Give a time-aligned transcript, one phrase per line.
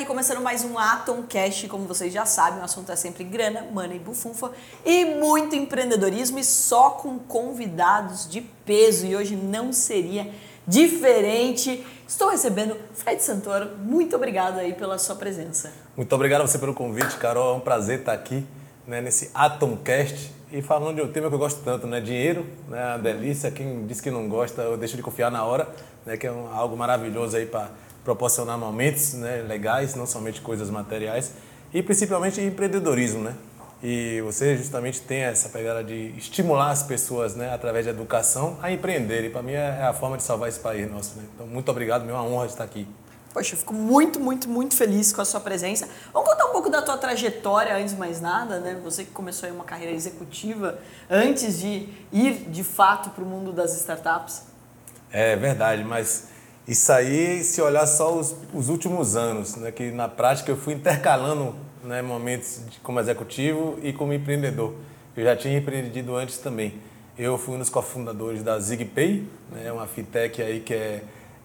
[0.00, 3.66] Aqui começando mais um Atom Cash, como vocês já sabem, o assunto é sempre grana,
[3.70, 4.50] money, bufunfa
[4.82, 10.26] e muito empreendedorismo e só com convidados de peso e hoje não seria
[10.66, 11.86] diferente.
[12.08, 15.70] Estou recebendo Fred Santoro, muito obrigado aí pela sua presença.
[15.94, 18.46] Muito obrigado a você pelo convite, Carol, é um prazer estar aqui
[18.86, 22.00] né, nesse Atomcast e falando de um tema que eu gosto tanto, né?
[22.00, 22.82] Dinheiro, né?
[22.82, 23.50] A delícia.
[23.50, 25.68] Quem diz que não gosta, eu deixo de confiar na hora,
[26.04, 26.16] né?
[26.16, 27.70] Que é um, algo maravilhoso aí para
[28.04, 31.32] proporcionar momentos né, legais, não somente coisas materiais,
[31.72, 33.34] e principalmente empreendedorismo, né?
[33.82, 38.70] E você justamente tem essa pegada de estimular as pessoas, né, através da educação, a
[38.70, 39.24] empreender.
[39.24, 41.16] E para mim é a forma de salvar esse país nosso.
[41.16, 41.24] Né?
[41.34, 42.86] Então, muito obrigado, é uma honra estar aqui.
[43.32, 45.88] Poxa, eu fico muito, muito, muito feliz com a sua presença.
[46.12, 48.78] Vamos contar um pouco da tua trajetória antes de mais nada, né?
[48.82, 53.52] Você que começou aí uma carreira executiva antes de ir de fato para o mundo
[53.52, 54.42] das startups.
[55.12, 56.28] É verdade, mas
[56.66, 59.72] isso aí, se olhar só os, os últimos anos, né?
[59.72, 64.74] Que na prática eu fui intercalando né, momentos de, como executivo e como empreendedor.
[65.16, 66.74] Eu já tinha empreendido antes também.
[67.18, 71.02] Eu fui um dos cofundadores da ZigPay, né, uma fintech aí que é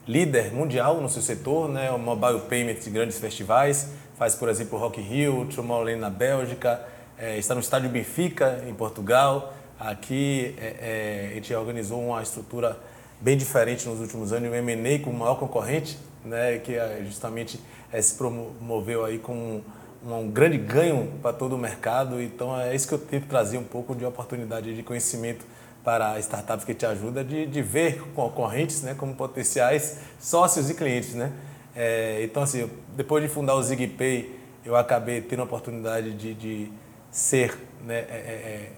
[0.07, 1.91] líder mundial no seu setor, né?
[1.91, 6.79] o mobile payment de grandes festivais, faz, por exemplo, Rock in Rio, Tomorrowland na Bélgica,
[7.17, 9.53] é, está no estádio Benfica, em Portugal.
[9.79, 12.77] Aqui é, é, a gente organizou uma estrutura
[13.19, 16.59] bem diferente nos últimos anos, o M&A com o maior concorrente, né?
[16.59, 17.59] que é, justamente
[17.91, 19.61] é, se promoveu aí com
[20.03, 22.21] um, um grande ganho para todo o mercado.
[22.21, 25.45] Então é isso que eu tento trazer um pouco de oportunidade de conhecimento
[25.83, 31.13] para startups que te ajuda de, de ver concorrentes né, como potenciais sócios e clientes.
[31.13, 31.31] Né?
[31.75, 36.71] É, então, assim, depois de fundar o ZigPay, eu acabei tendo a oportunidade de, de
[37.11, 38.71] ser né, é, é, é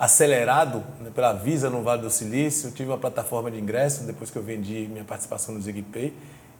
[0.00, 2.70] acelerado né, pela Visa no Vale do Silício.
[2.70, 6.14] tive uma plataforma de ingresso depois que eu vendi minha participação no ZigPay.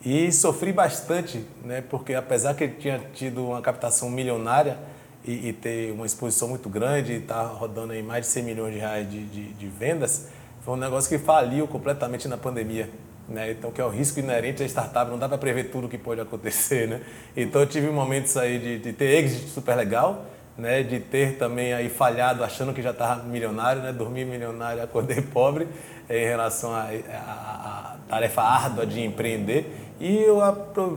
[0.04, 4.78] E sofri bastante, né, porque apesar que ele tinha tido uma captação milionária,
[5.24, 8.72] e, e, ter uma exposição muito grande, estar tá rodando aí mais de 100 milhões
[8.72, 10.28] de reais de, de, de, vendas,
[10.62, 12.88] foi um negócio que faliu completamente na pandemia.
[13.28, 13.50] Né?
[13.50, 15.98] Então, que é o risco inerente à startup, não dá para prever tudo o que
[15.98, 16.88] pode acontecer.
[16.88, 17.02] Né?
[17.36, 20.24] Então, eu tive momentos aí de, de ter exit super legal,
[20.60, 20.82] né?
[20.82, 23.92] de ter também aí falhado achando que já estava milionário, né?
[23.92, 25.66] dormi milionário, acordei pobre
[26.08, 29.90] em relação à tarefa árdua de empreender.
[30.00, 30.40] E eu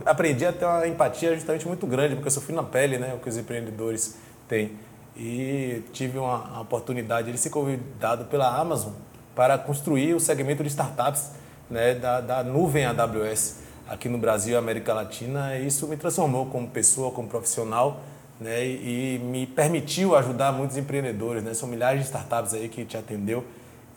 [0.06, 3.18] aprendi a ter uma empatia justamente muito grande, porque eu sofri na pele, né, o
[3.18, 4.16] que os empreendedores
[4.48, 4.72] têm.
[5.14, 8.92] E tive uma, uma oportunidade de ser convidado pela Amazon
[9.34, 11.32] para construir o segmento de startups
[11.70, 15.56] né, da, da nuvem AWS aqui no Brasil e América Latina.
[15.56, 18.00] E isso me transformou como pessoa, como profissional,
[18.44, 21.42] né, e, me permitiu ajudar muitos empreendedores.
[21.42, 21.54] Né?
[21.54, 23.42] São milhares de startups aí que te atendeu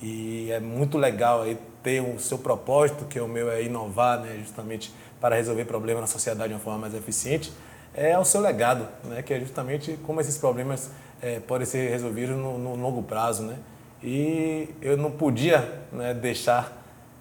[0.01, 4.21] e é muito legal aí ter o seu propósito, que é o meu é inovar,
[4.21, 7.51] né, justamente para resolver problemas na sociedade de uma forma mais eficiente,
[7.93, 10.91] é o seu legado, né, que é justamente como esses problemas
[11.21, 13.43] é, podem ser resolvidos no, no, longo prazo.
[13.43, 13.57] Né?
[14.01, 16.71] E eu não podia né, deixar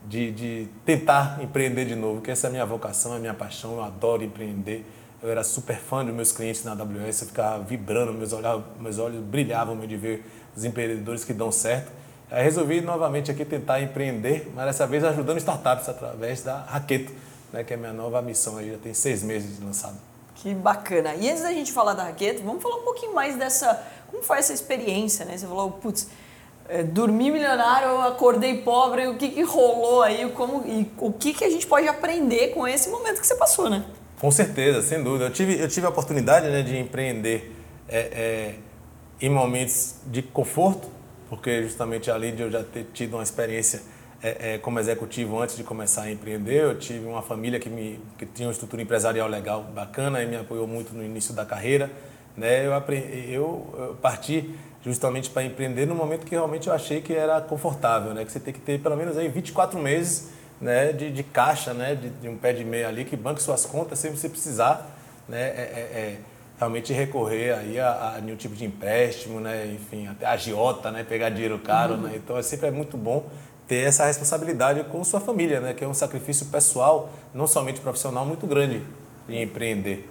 [0.06, 3.34] de, de, tentar empreender de novo, que essa é a minha vocação, é a minha
[3.34, 4.84] paixão, eu adoro empreender.
[5.26, 8.97] Eu era super fã dos meus clientes na AWS, eu ficava vibrando, meus olhos, meus
[9.00, 10.25] olhos brilhavam de ver
[10.56, 11.91] os empreendedores que dão certo.
[12.31, 17.12] Aí resolvi novamente aqui tentar empreender, mas dessa vez ajudando startups através da Raqueto,
[17.53, 19.97] né, que é a minha nova missão aí, já tem seis meses de lançado.
[20.37, 21.16] Que bacana.
[21.16, 23.82] E antes da gente falar da Raqueto, vamos falar um pouquinho mais dessa.
[24.08, 25.37] Como foi essa experiência, né?
[25.37, 26.06] Você falou, putz,
[26.69, 31.44] é, dormi milionário, acordei pobre, o que, que rolou aí, como, e o que, que
[31.44, 33.84] a gente pode aprender com esse momento que você passou, né?
[34.21, 35.27] Com certeza, sem dúvida.
[35.27, 37.54] Eu tive, eu tive a oportunidade né, de empreender
[37.87, 38.54] é, é,
[39.21, 40.88] em momentos de conforto,
[41.28, 43.82] porque justamente além de eu já ter tido uma experiência
[44.22, 48.00] é, é, como executivo antes de começar a empreender, eu tive uma família que, me,
[48.16, 51.90] que tinha uma estrutura empresarial legal, bacana, e me apoiou muito no início da carreira.
[52.35, 52.67] Né?
[52.67, 57.12] Eu, aprendi, eu, eu parti justamente para empreender no momento que realmente eu achei que
[57.12, 58.25] era confortável, né?
[58.25, 60.31] que você tem que ter pelo menos aí 24 meses
[60.61, 63.67] né, de, de caixa, né, de, de um pé de meia ali, que banque suas
[63.67, 64.94] contas sempre você precisar.
[65.29, 66.17] Né, é, é, é
[66.58, 69.67] realmente recorrer aí a, a nenhum tipo de empréstimo, né?
[69.67, 71.05] Enfim, até agiota, né?
[71.05, 72.00] Pegar dinheiro caro, uhum.
[72.03, 72.12] né?
[72.17, 73.26] Então é sempre é muito bom
[73.69, 75.75] ter essa responsabilidade com sua família, né?
[75.75, 78.82] Que é um sacrifício pessoal, não somente profissional, muito grande
[79.29, 80.09] de empreender.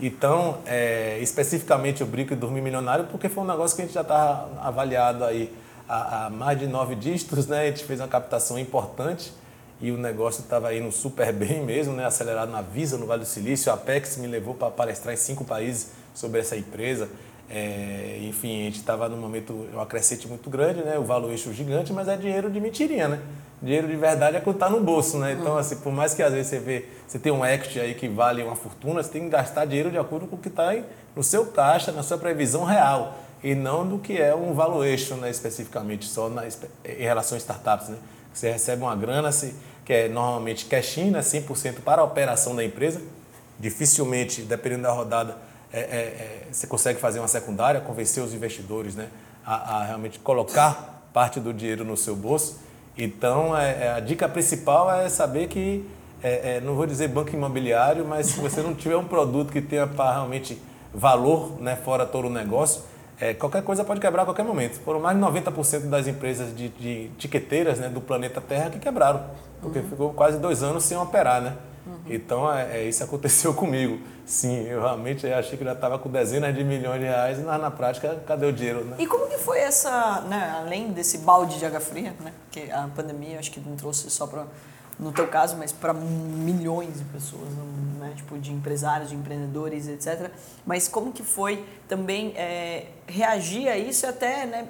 [0.00, 3.94] Então, é, especificamente eu brinco de dormir milionário porque foi um negócio que a gente
[3.94, 5.52] já estava avaliado aí
[5.88, 7.62] a, a mais de nove dígitos, né?
[7.62, 9.32] A gente fez uma captação importante
[9.80, 12.04] e o negócio estava indo super bem mesmo, né?
[12.04, 13.72] acelerado na Visa, no Vale do Silício.
[13.72, 17.08] A Apex me levou para palestrar em cinco países sobre essa empresa.
[17.52, 20.96] É, enfim, a gente estava num momento, um acrescente muito grande, né?
[20.98, 23.20] O valor eixo gigante, mas é dinheiro de mentirinha, né?
[23.60, 25.32] Dinheiro de verdade é quando está no bolso, né?
[25.32, 28.08] Então, assim, por mais que às vezes você vê, você tem um equity aí que
[28.08, 30.76] vale uma fortuna, você tem que gastar dinheiro de acordo com o que está
[31.16, 35.28] no seu caixa, na sua previsão real, e não do que é um valuation, né?
[35.28, 37.96] Especificamente, só na, em relação a startups, né?
[38.32, 39.32] Você recebe uma grana,
[39.84, 41.20] que é normalmente cash-in, né?
[41.20, 43.00] 100% para a operação da empresa.
[43.58, 45.36] Dificilmente, dependendo da rodada,
[45.72, 49.08] é, é, é, você consegue fazer uma secundária, convencer os investidores né,
[49.44, 52.58] a, a realmente colocar parte do dinheiro no seu bolso.
[52.96, 55.86] Então, é, é a dica principal é saber que,
[56.22, 59.60] é, é, não vou dizer banco imobiliário, mas se você não tiver um produto que
[59.60, 60.60] tenha realmente
[60.92, 62.82] valor né, fora todo o negócio,
[63.34, 64.80] qualquer coisa pode quebrar a qualquer momento.
[64.80, 69.22] Foram mais de 90% das empresas de, de tiqueteiras né, do planeta Terra que quebraram,
[69.60, 69.88] porque uhum.
[69.88, 71.42] ficou quase dois anos sem operar.
[71.42, 71.56] Né?
[71.86, 71.98] Uhum.
[72.08, 73.98] Então, é, é, isso aconteceu comigo.
[74.24, 77.70] Sim, eu realmente achei que já estava com dezenas de milhões de reais, mas na
[77.70, 78.84] prática, cadê o dinheiro?
[78.84, 78.96] Né?
[78.98, 82.88] E como que foi essa, né, além desse balde de água fria, né, que a
[82.94, 84.46] pandemia acho que não trouxe só para,
[85.00, 87.48] no teu caso, mas para milhões de pessoas,
[87.98, 90.30] né, tipo de empresários, de empreendedores, etc.
[90.66, 94.68] Mas como que foi também é, reagir a isso até, né,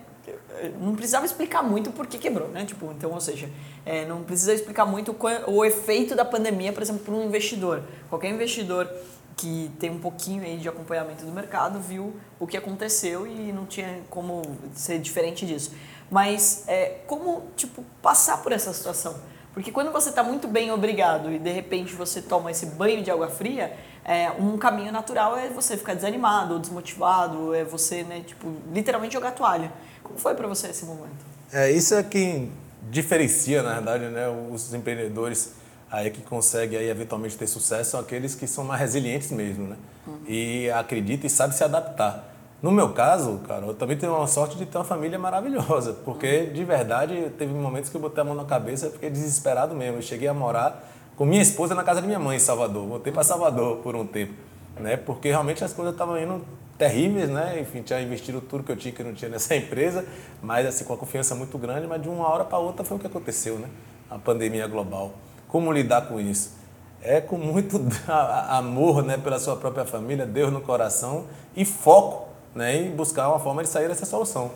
[0.81, 2.65] não precisava explicar muito por que quebrou, né?
[2.65, 3.49] Tipo, então, ou seja,
[3.85, 5.13] é, não precisa explicar muito
[5.47, 7.83] o, o efeito da pandemia, por exemplo, para um investidor.
[8.09, 8.89] Qualquer investidor
[9.37, 13.65] que tem um pouquinho aí de acompanhamento do mercado viu o que aconteceu e não
[13.65, 14.43] tinha como
[14.75, 15.73] ser diferente disso.
[16.11, 19.19] Mas é, como tipo passar por essa situação?
[19.53, 23.11] Porque quando você está muito bem obrigado e de repente você toma esse banho de
[23.11, 28.23] água fria, é, um caminho natural é você ficar desanimado ou desmotivado, é você, né,
[28.25, 29.73] tipo, literalmente jogar toalha.
[30.03, 31.25] Como foi para você esse momento?
[31.53, 32.49] É, isso é que
[32.89, 35.55] diferencia, na verdade, né, os empreendedores
[35.91, 39.77] aí que conseguem aí eventualmente ter sucesso são aqueles que são mais resilientes mesmo, né?
[40.07, 40.21] Uhum.
[40.29, 42.30] E acreditam e sabem se adaptar.
[42.63, 46.47] No meu caso, cara, eu também tenho uma sorte de ter uma família maravilhosa, porque
[46.47, 49.97] de verdade teve momentos que eu botei a mão na cabeça e fiquei desesperado mesmo.
[49.97, 50.87] Eu cheguei a morar
[51.17, 52.87] com minha esposa na casa de minha mãe em Salvador.
[52.87, 54.35] Voltei para Salvador por um tempo,
[54.79, 54.97] né?
[54.97, 56.45] Porque realmente as coisas estavam indo
[56.77, 57.61] terríveis, né?
[57.61, 60.05] Enfim, tinha investido tudo que eu tinha que não tinha nessa empresa,
[60.43, 63.01] mas assim com a confiança muito grande, mas de uma hora para outra foi o
[63.01, 63.69] que aconteceu, né?
[64.11, 65.13] A pandemia global.
[65.47, 66.59] Como lidar com isso?
[67.03, 67.79] É com muito
[68.49, 71.25] amor, né, pela sua própria família, Deus no coração
[71.55, 74.51] e foco, né, em buscar uma forma de sair dessa solução.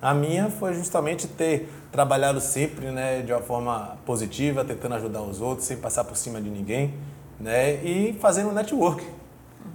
[0.00, 5.40] A minha foi justamente ter trabalhado sempre, né, de uma forma positiva, tentando ajudar os
[5.40, 6.94] outros, sem passar por cima de ninguém,
[7.38, 9.04] né, e fazendo network,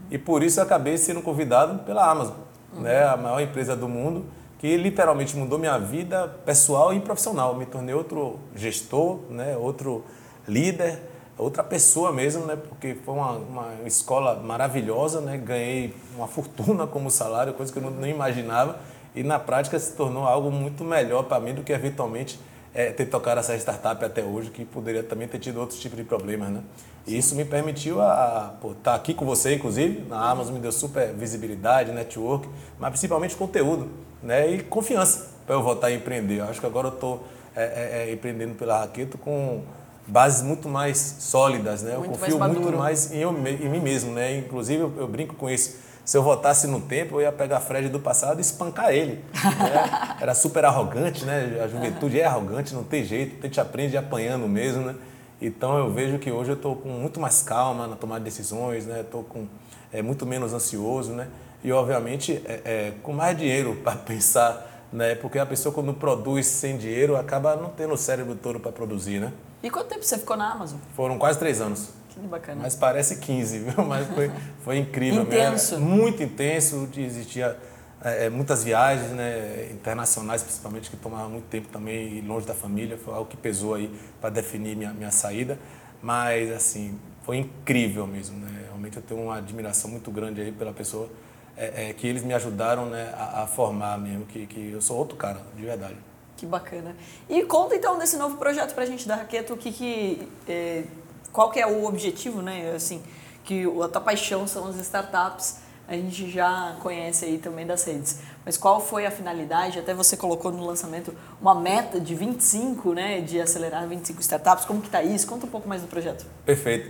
[0.10, 2.36] e por isso eu acabei sendo convidado pela Amazon,
[2.74, 2.81] uhum.
[2.81, 4.25] né, a maior empresa do mundo,
[4.60, 7.56] que literalmente mudou minha vida pessoal e profissional.
[7.56, 10.04] Me tornei outro gestor, né, outro
[10.48, 11.00] líder,
[11.37, 17.09] outra pessoa mesmo, né, porque foi uma, uma escola maravilhosa, né, ganhei uma fortuna como
[17.11, 18.77] salário, coisa que eu não, imaginava,
[19.13, 22.39] e na prática se tornou algo muito melhor para mim do que eventualmente
[22.73, 26.03] é, ter tocado essa startup até hoje, que poderia também ter tido outros tipos de
[26.03, 26.61] problemas, né?
[27.07, 30.71] E isso me permitiu a, estar tá aqui com você, inclusive, na Amazon me deu
[30.71, 33.89] super visibilidade, network, mas principalmente conteúdo,
[34.21, 34.51] né?
[34.51, 36.39] E confiança para eu voltar a empreender.
[36.39, 37.23] Eu acho que agora eu estou
[37.55, 39.61] é, é, é, empreendendo pela Raqueto com
[40.07, 41.95] bases muito mais sólidas, né?
[41.97, 44.37] Muito eu confio mais muito mais em, eu, em mim mesmo, né?
[44.37, 47.89] Inclusive eu, eu brinco com isso se eu voltasse no tempo, eu ia pegar Fred
[47.89, 49.24] do passado e espancar ele.
[49.33, 50.17] Né?
[50.21, 51.59] Era super arrogante, né?
[51.63, 54.95] A juventude é arrogante, não tem jeito, a gente aprende apanhando mesmo, né?
[55.41, 58.85] Então eu vejo que hoje eu estou com muito mais calma na tomada de decisões,
[58.85, 59.01] né?
[59.01, 59.47] Estou com
[59.91, 61.27] é, muito menos ansioso, né?
[61.63, 65.15] E obviamente é, é, com mais dinheiro para pensar, né?
[65.15, 69.19] Porque a pessoa quando produz sem dinheiro acaba não tendo o cérebro todo para produzir,
[69.19, 69.33] né?
[69.65, 70.77] E quanto tempo você ficou na Amazon?
[70.95, 71.89] Foram quase três anos.
[72.10, 72.62] Que bacana.
[72.62, 73.81] Mas parece 15, viu?
[73.84, 74.31] Mas foi,
[74.63, 75.24] foi incrível.
[75.24, 75.79] intenso.
[75.79, 75.89] Mesmo.
[75.89, 76.88] Muito intenso.
[76.95, 77.57] Existia
[78.00, 82.95] é, é, muitas viagens né, internacionais, principalmente, que tomavam muito tempo também longe da família.
[82.95, 83.91] Foi algo que pesou aí
[84.22, 85.57] para definir minha, minha saída.
[86.00, 88.38] Mas, assim, foi incrível mesmo.
[88.38, 88.65] Né?
[88.67, 91.10] Realmente eu tenho uma admiração muito grande aí pela pessoa
[91.57, 94.95] é, é, que eles me ajudaram né, a, a, formar mesmo, que, que eu sou
[94.95, 95.95] outro cara, de verdade.
[96.38, 96.96] Que bacana.
[97.30, 100.84] E conta então desse novo projeto para a gente da Raqueta, o que, que é,
[101.32, 102.74] qual que é o objetivo, né?
[102.75, 103.01] Assim,
[103.44, 108.20] que a tua paixão são as startups, a gente já conhece aí também das redes.
[108.44, 109.80] Mas qual foi a finalidade?
[109.80, 113.22] Até você colocou no lançamento uma meta de 25, né?
[113.22, 114.65] De acelerar 25 startups.
[114.65, 115.27] Como que está isso?
[115.27, 116.25] Conta um pouco mais do projeto.
[116.46, 116.89] Perfeito.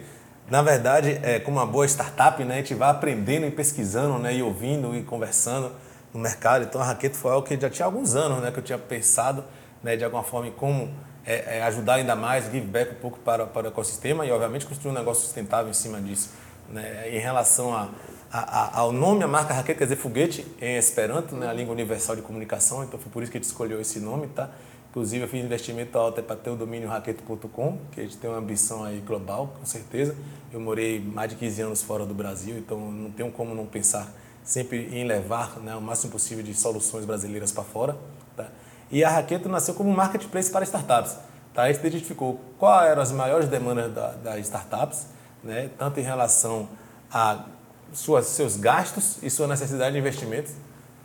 [0.50, 4.36] Na verdade, é, como uma boa startup, né, a gente vai aprendendo e pesquisando, né,
[4.36, 5.72] e ouvindo e conversando
[6.16, 6.64] no mercado.
[6.64, 9.44] Então, a Raquete foi algo que já tinha alguns anos, né, que eu tinha pensado,
[9.84, 10.90] né, de alguma forma, em como
[11.26, 14.66] é, é ajudar ainda mais, give back um pouco para, para o ecossistema e, obviamente,
[14.66, 16.32] construir um negócio sustentável em cima disso.
[16.70, 17.10] Né?
[17.10, 17.90] Em relação a,
[18.32, 21.74] a, a, ao nome, a marca Raquete quer dizer foguete em Esperanto, né, a língua
[21.74, 24.50] universal de comunicação, então foi por isso que a gente escolheu esse nome, tá?
[24.90, 28.40] Inclusive eu fiz investimento alto para ter o domínio raquete.com, que a gente tem uma
[28.40, 30.16] ambição aí global, com certeza.
[30.54, 34.10] Eu morei mais de 15 anos fora do Brasil, então não tenho como não pensar
[34.46, 37.98] sempre em levar né, o máximo possível de soluções brasileiras para fora.
[38.38, 38.48] Tá?
[38.92, 41.18] E a Raquete nasceu como marketplace para startups.
[41.54, 41.64] Tá?
[41.64, 45.08] A gente identificou quais eram as maiores demandas das da startups,
[45.44, 45.72] né?
[45.78, 46.70] tanto em relação
[47.12, 47.44] a
[47.92, 50.54] suas, seus gastos e sua necessidade de investimentos,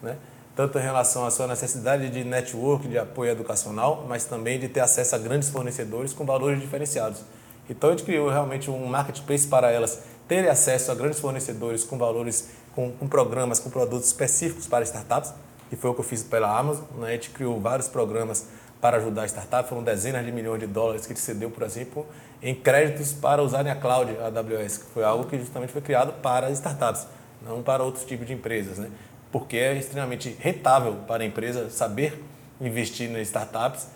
[0.03, 0.19] né?
[0.55, 4.81] tanto em relação à sua necessidade de network, de apoio educacional, mas também de ter
[4.81, 7.23] acesso a grandes fornecedores com valores diferenciados.
[7.71, 11.99] Então a gente criou realmente um marketplace para elas terem acesso a grandes fornecedores com
[11.99, 15.33] valores, com, com programas, com produtos específicos para startups,
[15.73, 16.85] e foi o que eu fiz pela Amazon.
[16.99, 17.09] Né?
[17.09, 18.47] A gente criou vários programas
[18.81, 21.63] para ajudar a startup, foram dezenas de milhões de dólares que a gente cedeu, por
[21.63, 22.07] exemplo,
[22.43, 26.51] em créditos para usarem a cloud, AWS, que foi algo que justamente foi criado para
[26.51, 27.07] startups,
[27.43, 28.91] não para outros tipos de empresas, né?
[29.31, 32.25] porque é extremamente rentável para a empresa saber
[32.61, 33.87] investir nas startups,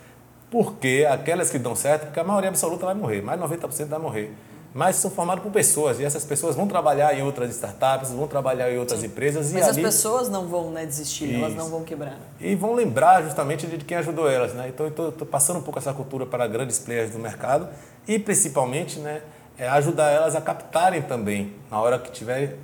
[0.51, 3.99] porque aquelas que dão certo, porque a maioria absoluta vai morrer, mais de 90% vai
[3.99, 4.35] morrer
[4.75, 8.73] mas são formados por pessoas e essas pessoas vão trabalhar em outras startups, vão trabalhar
[8.73, 9.07] em outras Sim.
[9.07, 9.53] empresas.
[9.53, 9.83] Mas e as ali...
[9.83, 11.37] pessoas não vão né, desistir, Isso.
[11.37, 12.19] elas não vão quebrar.
[12.41, 14.53] E vão lembrar justamente de quem ajudou elas.
[14.53, 14.69] Né?
[14.69, 17.69] Então, estou passando um pouco essa cultura para grandes players do mercado
[18.09, 19.23] e, principalmente, né,
[19.57, 22.57] é ajudar elas a captarem também, na hora que tiver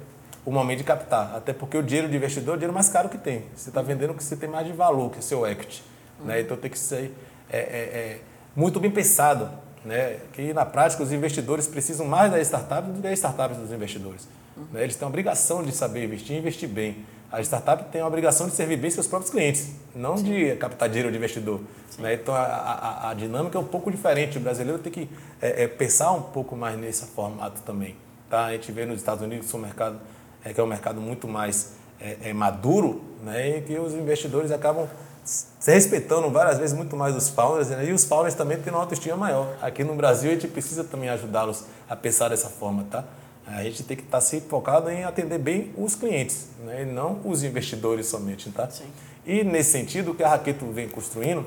[0.44, 1.36] o momento de captar.
[1.36, 3.44] Até porque o dinheiro de investidor é o dinheiro mais caro que tem.
[3.54, 5.84] Você está vendendo o que você tem mais de valor, que é o seu equity.
[6.18, 6.26] Uhum.
[6.26, 6.40] Né?
[6.40, 7.14] Então, tem que ser
[7.48, 8.20] é, é, é
[8.56, 9.48] muito bem pensado
[9.84, 13.72] né, que na prática os investidores precisam mais das startups do que as startups dos
[13.72, 14.28] investidores.
[14.56, 14.64] Uhum.
[14.72, 17.04] Né, eles têm a obrigação de saber investir e investir bem.
[17.32, 20.24] A startup tem a obrigação de servir bem seus próprios clientes, não Sim.
[20.24, 21.60] de captar dinheiro de investidor.
[21.98, 22.14] Né?
[22.14, 24.36] Então a, a, a, dinâmica é um pouco diferente.
[24.36, 25.08] O brasileiro tem que
[25.40, 27.94] é, é, pensar um pouco mais nesse formato também.
[28.28, 28.46] Tá?
[28.46, 30.00] A gente vê nos Estados Unidos um mercado,
[30.44, 33.58] é, que é um mercado muito mais é, é maduro né?
[33.58, 34.88] e que os investidores acabam
[35.24, 37.84] se respeitando várias vezes muito mais os founders, né?
[37.84, 39.56] e os founders também têm uma autoestima maior.
[39.60, 43.04] Aqui no Brasil a gente precisa também ajudá-los a pensar dessa forma, tá?
[43.46, 46.82] A gente tem que estar sempre focado em atender bem os clientes, né?
[46.82, 48.70] e não os investidores somente, tá?
[48.70, 48.84] Sim.
[49.26, 51.44] E nesse sentido, o que a Raqueto vem construindo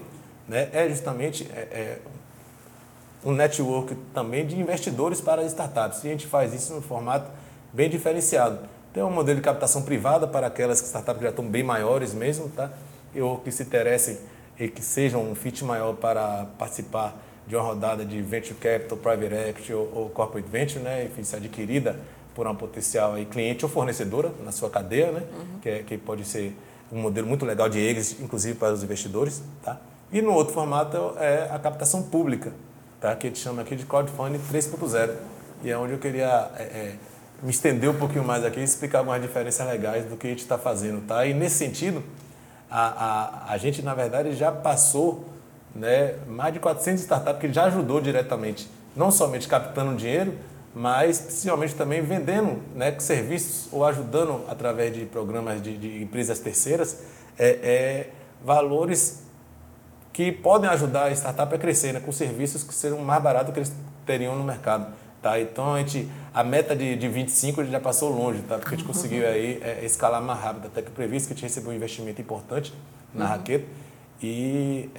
[0.48, 2.00] né, é justamente é, é
[3.26, 6.04] um network também de investidores para as startups.
[6.04, 7.32] E a gente faz isso no formato
[7.72, 8.60] bem diferenciado.
[8.94, 12.50] Tem um modelo de captação privada para aquelas startups que já estão bem maiores mesmo,
[12.50, 12.70] tá?
[13.22, 14.18] Ou que se interessem
[14.60, 17.16] e que sejam um fit maior para participar
[17.48, 21.36] de uma rodada de venture capital, private equity ou, ou corporate venture, né, enfim, se
[21.36, 22.00] adquirida
[22.34, 25.60] por uma potencial aí, cliente ou fornecedora na sua cadeia, né, uhum.
[25.62, 26.56] que, é, que pode ser
[26.92, 29.80] um modelo muito legal de exit, inclusive para os investidores, tá?
[30.12, 32.54] E no outro formato é a captação pública,
[33.02, 33.16] tá?
[33.16, 35.16] Que a gente chama aqui de crowdfunding 3.0
[35.64, 36.96] e é onde eu queria é, é,
[37.42, 40.42] me estender um pouquinho mais aqui e explicar algumas diferenças legais do que a gente
[40.42, 41.26] está fazendo, tá?
[41.26, 42.04] E nesse sentido,
[42.76, 42.88] a,
[43.50, 45.26] a, a gente, na verdade, já passou
[45.76, 50.34] né, mais de 400 startups que já ajudou diretamente, não somente captando dinheiro,
[50.74, 57.04] mas principalmente também vendendo né, serviços ou ajudando através de programas de, de empresas terceiras
[57.38, 58.10] é, é,
[58.44, 59.22] valores
[60.12, 63.60] que podem ajudar a startup a crescer né, com serviços que serão mais baratos que
[63.60, 63.72] eles
[64.04, 64.92] teriam no mercado.
[65.24, 65.40] Tá?
[65.40, 68.58] Então a, gente, a meta de, de 25 a gente já passou longe, tá?
[68.58, 71.44] porque a gente conseguiu aí é, escalar mais rápido, até que previsto que a gente
[71.44, 72.74] recebeu um investimento importante
[73.14, 73.32] na uhum.
[73.32, 73.66] Raqueta.
[74.22, 74.90] E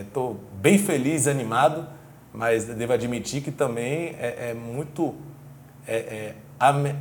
[0.00, 1.86] estou é, é, bem feliz, animado,
[2.32, 5.14] mas devo admitir que também é, é muito
[5.86, 6.34] é, é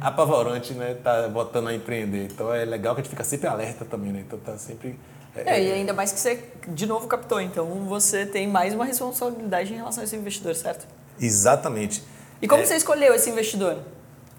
[0.02, 0.98] apavorante né?
[1.02, 2.26] Tá botando a empreender.
[2.26, 4.26] Então é legal que a gente fica sempre alerta também, né?
[4.28, 5.00] Então tá sempre.
[5.34, 7.40] É, é, e ainda mais que você, de novo, captou.
[7.40, 10.86] Então você tem mais uma responsabilidade em relação a esse investidor, certo?
[11.18, 12.04] Exatamente.
[12.42, 13.80] E como é, você escolheu esse investidor?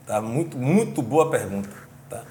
[0.07, 1.71] Tá muito, muito boa pergunta.
[2.09, 2.23] Tá?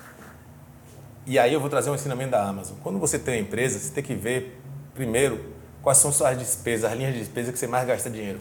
[1.26, 2.78] E aí eu vou trazer um ensinamento da Amazon.
[2.84, 4.60] Quando você tem uma empresa, você tem que ver
[4.94, 5.44] primeiro
[5.82, 8.40] quais são suas despesas, as linhas de despesa que você mais gasta dinheiro.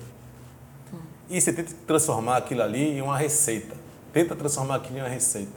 [0.93, 0.99] Hum.
[1.31, 3.75] E você tenta transformar aquilo ali em uma receita.
[4.12, 5.52] Tenta transformar aquilo em uma receita.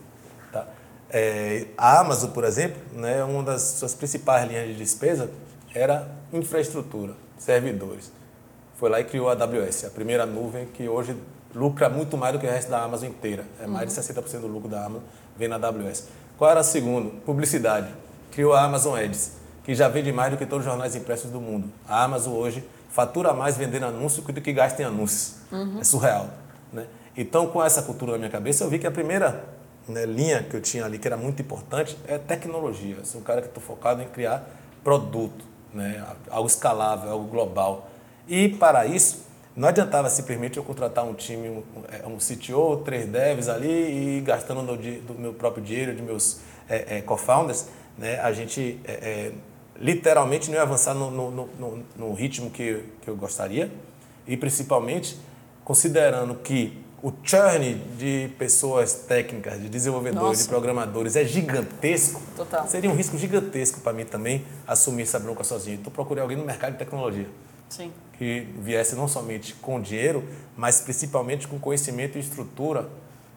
[0.51, 0.67] Tá?
[1.09, 5.29] É, a Amazon, por exemplo, né, uma das suas principais linhas de despesa
[5.73, 8.11] era infraestrutura, servidores.
[8.75, 11.15] Foi lá e criou a AWS, a primeira nuvem que hoje
[11.55, 13.45] lucra muito mais do que o resto da Amazon inteira.
[13.61, 14.41] É mais de 60% uhum.
[14.41, 15.03] do lucro da Amazon
[15.37, 16.07] vem na AWS.
[16.37, 17.09] Qual era a segunda?
[17.25, 17.87] Publicidade.
[18.31, 19.31] Criou a Amazon Ads,
[19.63, 21.71] que já vende mais do que todos os jornais impressos do mundo.
[21.87, 25.35] A Amazon hoje fatura mais vendendo anúncio do que gasta em anúncios.
[25.51, 25.79] Uhum.
[25.79, 26.29] É surreal.
[26.71, 26.85] Né?
[27.15, 29.45] Então, com essa cultura na minha cabeça, eu vi que a primeira
[29.87, 32.95] né, linha que eu tinha ali, que era muito importante, é tecnologia.
[32.97, 34.47] Eu sou um cara que estou focado em criar
[34.83, 37.89] produto, né, algo escalável, algo global.
[38.27, 39.24] E, para isso,
[39.55, 44.61] não adiantava simplesmente eu contratar um time, um, um CTO, três devs ali e gastando
[44.63, 48.19] do, do meu próprio dinheiro, de meus é, é, co-founders, né?
[48.19, 49.31] a gente é, é
[49.77, 53.71] literalmente não ia avançar no, no, no, no ritmo que, que eu gostaria
[54.27, 55.17] e principalmente
[55.63, 60.43] considerando que o churn de pessoas técnicas, de desenvolvedores, Nossa.
[60.43, 62.19] de programadores é gigantesco.
[62.35, 62.67] Total.
[62.67, 65.77] Seria um risco gigantesco para mim também assumir essa bronca sozinho.
[65.79, 67.27] Então procurei alguém no mercado de tecnologia.
[67.69, 67.91] Sim.
[68.17, 70.23] Que viesse não somente com dinheiro,
[70.55, 72.87] mas principalmente com conhecimento e estrutura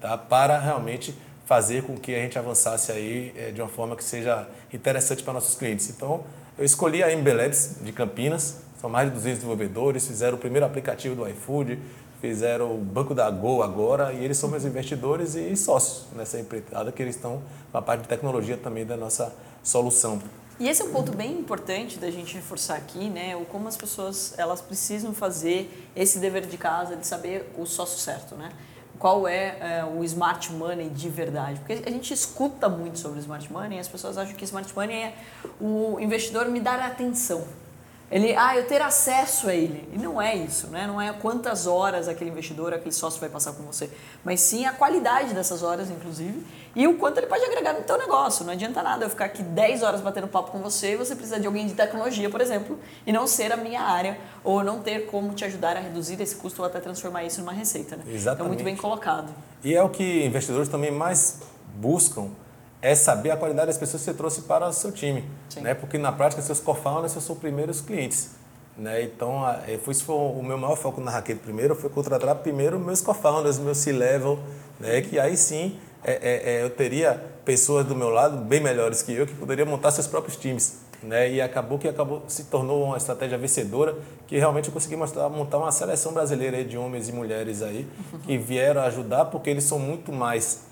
[0.00, 0.16] tá?
[0.16, 1.14] para realmente
[1.47, 5.32] fazer com que a gente avançasse aí é, de uma forma que seja interessante para
[5.32, 5.88] nossos clientes.
[5.88, 6.23] Então,
[6.58, 10.66] eu escolhi a MB Labs de Campinas, são mais de 200 desenvolvedores, fizeram o primeiro
[10.66, 11.78] aplicativo do iFood,
[12.20, 16.92] fizeram o banco da Go agora e eles são meus investidores e sócios nessa empreitada
[16.92, 20.20] que eles estão com a parte de tecnologia também da nossa solução.
[20.60, 23.36] E esse é um ponto bem importante da gente reforçar aqui, né?
[23.36, 27.98] O como as pessoas elas precisam fazer esse dever de casa de saber o sócio
[27.98, 28.50] certo, né?
[28.98, 31.60] Qual é, é o smart money de verdade?
[31.60, 34.96] Porque a gente escuta muito sobre smart money e as pessoas acham que smart money
[34.96, 35.14] é
[35.60, 37.46] o investidor me dar atenção.
[38.10, 39.86] Ele, ah, eu ter acesso a ele.
[39.92, 40.86] E não é isso, né?
[40.86, 43.90] Não é quantas horas aquele investidor, aquele sócio vai passar com você,
[44.24, 46.42] mas sim a qualidade dessas horas, inclusive,
[46.74, 48.46] e o quanto ele pode agregar no teu negócio.
[48.46, 51.38] Não adianta nada eu ficar aqui 10 horas batendo papo com você e você precisa
[51.38, 55.06] de alguém de tecnologia, por exemplo, e não ser a minha área, ou não ter
[55.06, 58.04] como te ajudar a reduzir esse custo ou até transformar isso numa receita, né?
[58.06, 58.34] Exatamente.
[58.34, 59.34] Então, muito bem colocado.
[59.62, 61.40] E é o que investidores também mais
[61.74, 62.30] buscam
[62.80, 65.25] é saber a qualidade das pessoas que você trouxe para o seu time.
[65.56, 65.75] Né?
[65.75, 68.30] Porque na prática, seus co-founders são seus primeiros clientes.
[68.76, 69.02] Né?
[69.02, 69.42] Então,
[69.82, 73.58] foi, isso foi o meu maior foco na Raquel primeiro, foi contratar primeiro meus co-founders,
[73.58, 74.38] meu C-level,
[74.78, 75.00] né?
[75.02, 79.12] que aí sim é, é, é, eu teria pessoas do meu lado bem melhores que
[79.12, 80.78] eu que poderiam montar seus próprios times.
[81.02, 81.32] Né?
[81.32, 85.58] E acabou que acabou, se tornou uma estratégia vencedora que realmente eu consegui mostrar, montar
[85.58, 87.88] uma seleção brasileira de homens e mulheres aí
[88.25, 90.67] que vieram ajudar porque eles são muito mais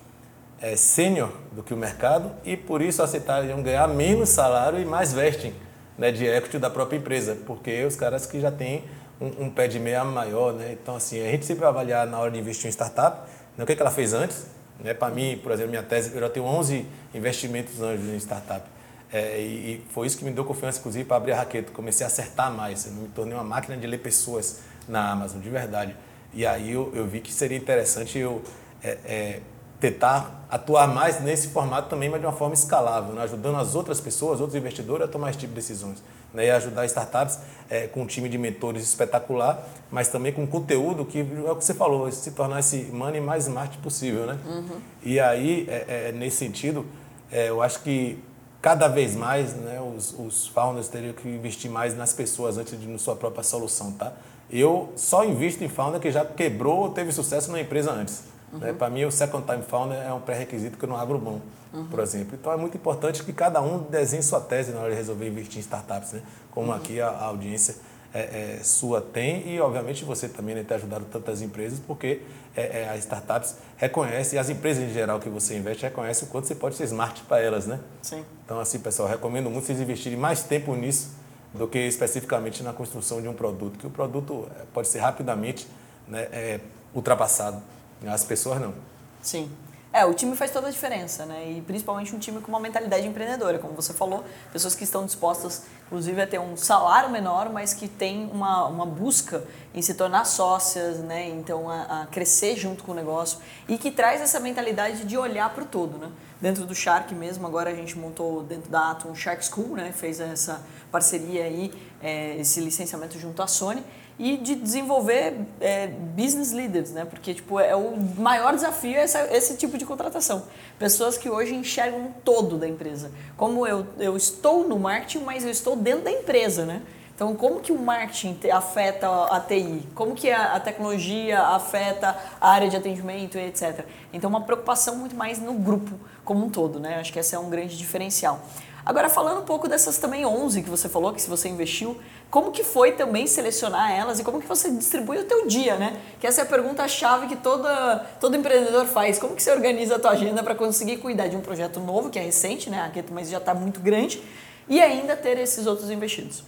[0.60, 5.12] é, sênior do que o mercado e por isso aceitariam ganhar menos salário e mais
[5.12, 5.54] vesting
[5.98, 8.84] né, de equity da própria empresa, porque os caras que já têm
[9.20, 10.76] um, um pé de meia maior, né?
[10.80, 13.66] Então, assim, a gente sempre vai avaliar na hora de investir em startup, né, o
[13.66, 14.46] que, é que ela fez antes.
[14.78, 14.92] Né?
[14.92, 18.66] Para mim, por exemplo, minha tese, eu já tenho 11 investimentos anjos em startup.
[19.12, 21.72] É, e, foi isso que me deu confiança, inclusive, para abrir a raqueta.
[21.72, 25.48] Comecei a acertar mais, eu me tornei uma máquina de ler pessoas na Amazon, de
[25.48, 25.96] verdade.
[26.34, 28.42] E aí eu, eu vi que seria interessante eu
[28.82, 29.40] é, é,
[29.80, 33.22] tentar atuar mais nesse formato também, mas de uma forma escalável, né?
[33.22, 36.02] ajudando as outras pessoas, outros investidores a tomar esse tipo de decisões.
[36.32, 36.46] Né?
[36.46, 41.20] E ajudar startups é, com um time de mentores espetacular, mas também com conteúdo que
[41.20, 44.26] é o que você falou, se tornar esse money mais smart possível.
[44.26, 44.38] Né?
[44.46, 44.80] Uhum.
[45.02, 46.86] E aí, é, é, nesse sentido,
[47.30, 48.18] é, eu acho que
[48.62, 52.86] cada vez mais né, os, os founders teriam que investir mais nas pessoas antes de
[52.86, 53.92] na sua própria solução.
[53.92, 54.12] Tá?
[54.50, 58.35] Eu só invisto em founder que já quebrou ou teve sucesso na empresa antes.
[58.52, 58.58] Uhum.
[58.58, 58.72] Né?
[58.72, 61.86] Para mim, o Second Time Founder é um pré-requisito que eu não abro mão, uhum.
[61.86, 62.36] por exemplo.
[62.40, 65.58] Então, é muito importante que cada um desenhe sua tese na hora de resolver investir
[65.58, 66.22] em startups, né?
[66.50, 66.76] como uhum.
[66.76, 67.76] aqui a, a audiência
[68.16, 72.22] é, é, sua tem e, obviamente, você também né, ter ajudado tantas empresas, porque
[72.56, 76.30] é, é, as startups reconhecem, e as empresas em geral que você investe reconhecem o
[76.30, 77.78] quanto você pode ser smart para elas, né?
[78.00, 78.24] Sim.
[78.44, 81.10] Então, assim, pessoal, recomendo muito vocês investirem mais tempo nisso
[81.52, 85.68] do que especificamente na construção de um produto, que o produto é, pode ser rapidamente
[86.08, 86.60] né, é,
[86.94, 87.62] ultrapassado.
[88.04, 88.74] As pessoas não.
[89.22, 89.50] Sim.
[89.96, 91.52] É, o time faz toda a diferença, né?
[91.52, 95.62] E principalmente um time com uma mentalidade empreendedora, como você falou, pessoas que estão dispostas,
[95.86, 99.42] inclusive, a ter um salário menor, mas que tem uma, uma busca
[99.74, 101.30] em se tornar sócias, né?
[101.30, 105.48] Então, a, a crescer junto com o negócio e que traz essa mentalidade de olhar
[105.54, 106.12] para o todo, né?
[106.42, 109.92] Dentro do Shark mesmo, agora a gente montou dentro da Atom Shark School, né?
[109.92, 113.82] Fez essa parceria aí, é, esse licenciamento junto à Sony
[114.18, 117.04] e de desenvolver é, business leaders, né?
[117.04, 119.04] Porque tipo é o maior desafio é
[119.36, 120.44] esse tipo de contratação.
[120.78, 123.10] Pessoas que hoje enxergam todo da empresa.
[123.36, 126.82] Como eu, eu estou no marketing, mas eu estou dentro da empresa, né?
[127.16, 129.88] Então, como que o marketing afeta a TI?
[129.94, 133.86] Como que a, tecnologia afeta a área de atendimento etc.
[134.12, 136.96] Então, uma preocupação muito mais no grupo como um todo, né?
[136.96, 138.40] Acho que esse é um grande diferencial.
[138.86, 141.98] Agora, falando um pouco dessas também 11 que você falou, que se você investiu,
[142.30, 146.00] como que foi também selecionar elas e como que você distribui o teu dia, né?
[146.20, 149.18] Que essa é a pergunta-chave que toda, todo empreendedor faz.
[149.18, 152.18] Como que você organiza a tua agenda para conseguir cuidar de um projeto novo, que
[152.20, 152.92] é recente, né?
[153.10, 154.22] Mas já está muito grande,
[154.68, 156.44] e ainda ter esses outros investidos?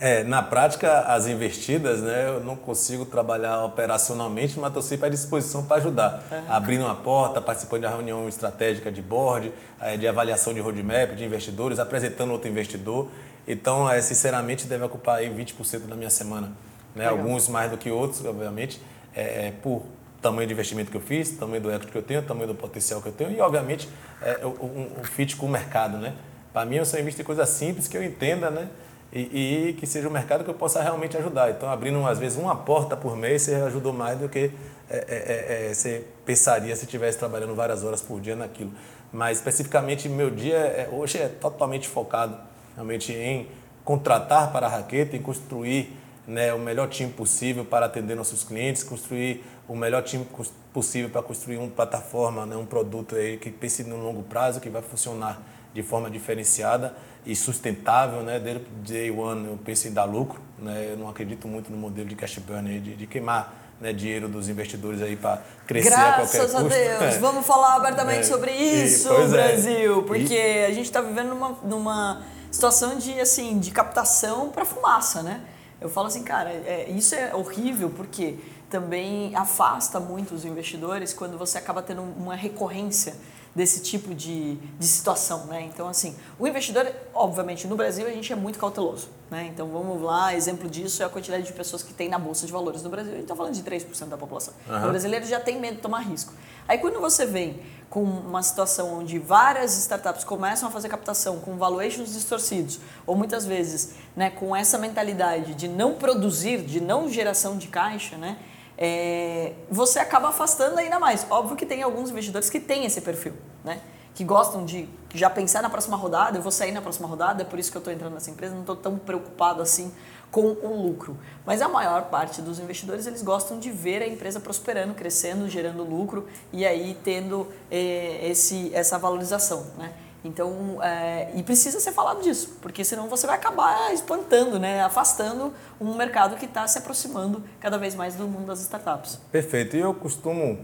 [0.00, 5.08] É, na prática, as investidas, né, eu não consigo trabalhar operacionalmente, mas estou sempre à
[5.08, 6.22] disposição para ajudar.
[6.30, 6.42] Uhum.
[6.48, 11.24] Abrindo uma porta, participando da reunião estratégica de board, é, de avaliação de roadmap, de
[11.24, 13.08] investidores, apresentando outro investidor.
[13.46, 16.52] Então, é, sinceramente, deve ocupar aí 20% da minha semana
[16.94, 17.06] né?
[17.06, 18.80] alguns mais do que outros, obviamente,
[19.14, 19.82] é, é, por
[20.20, 23.00] tamanho de investimento que eu fiz, tamanho do equity que eu tenho, tamanho do potencial
[23.00, 23.88] que eu tenho e, obviamente,
[24.20, 25.96] é, o, um, um fit com o mercado.
[25.96, 26.14] Né?
[26.52, 28.68] Para mim, eu só invisto em coisas simples que eu entenda né?
[29.12, 31.50] E, e, que seja um mercado que eu possa realmente ajudar.
[31.50, 34.50] Então, abrindo, às vezes, uma porta por mês, você ajudou mais do que
[34.90, 38.70] é, é, é, é você pensaria se estivesse trabalhando várias horas por dia naquilo.
[39.10, 42.36] Mas, especificamente, meu dia é, hoje é totalmente focado
[42.74, 43.48] realmente em
[43.82, 48.82] contratar para a Raqueta, em construir né, o melhor time possível para atender nossos clientes,
[48.82, 50.26] construir o melhor time
[50.74, 54.68] possível para construir uma plataforma, né, um produto aí que pense no longo prazo, que
[54.68, 55.42] vai funcionar
[55.72, 56.94] de forma diferenciada
[57.28, 58.40] e sustentável, né?
[58.40, 60.92] Desde day one eu penso em dar lucro, né?
[60.92, 64.30] Eu não acredito muito no modelo de cash burn aí, de, de queimar né, dinheiro
[64.30, 66.68] dos investidores aí para crescer Graças a qualquer custo.
[66.68, 67.14] Graças a Deus.
[67.14, 67.18] É.
[67.18, 68.22] Vamos falar abertamente é.
[68.22, 69.28] sobre isso, e, é.
[69.28, 70.64] Brasil, porque e...
[70.64, 75.42] a gente está vivendo numa, numa situação de assim de captação para fumaça, né?
[75.82, 78.36] Eu falo assim, cara, é, isso é horrível porque
[78.70, 83.14] também afasta muito os investidores quando você acaba tendo uma recorrência
[83.58, 85.62] desse tipo de, de situação, né?
[85.62, 89.50] Então, assim, o investidor, obviamente, no Brasil a gente é muito cauteloso, né?
[89.52, 92.52] Então, vamos lá, exemplo disso é a quantidade de pessoas que tem na Bolsa de
[92.52, 93.10] Valores no Brasil.
[93.10, 94.54] A gente está falando de 3% da população.
[94.68, 94.76] Uhum.
[94.76, 96.32] O brasileiro já tem medo de tomar risco.
[96.68, 101.56] Aí, quando você vem com uma situação onde várias startups começam a fazer captação com
[101.56, 107.58] valuations distorcidos, ou muitas vezes né, com essa mentalidade de não produzir, de não geração
[107.58, 108.38] de caixa, né?
[108.78, 111.26] É, você acaba afastando ainda mais.
[111.28, 113.80] Óbvio que tem alguns investidores que têm esse perfil, né?
[114.18, 117.44] que gostam de já pensar na próxima rodada, eu vou sair na próxima rodada, é
[117.44, 119.92] por isso que eu estou entrando nessa empresa, não estou tão preocupado assim
[120.28, 121.16] com o lucro.
[121.46, 125.84] Mas a maior parte dos investidores, eles gostam de ver a empresa prosperando, crescendo, gerando
[125.84, 129.66] lucro e aí tendo é, esse, essa valorização.
[129.78, 129.92] Né?
[130.24, 135.52] Então, é, e precisa ser falado disso, porque senão você vai acabar espantando, né, afastando
[135.80, 139.20] um mercado que está se aproximando cada vez mais do mundo das startups.
[139.30, 139.76] Perfeito.
[139.76, 140.58] E eu costumo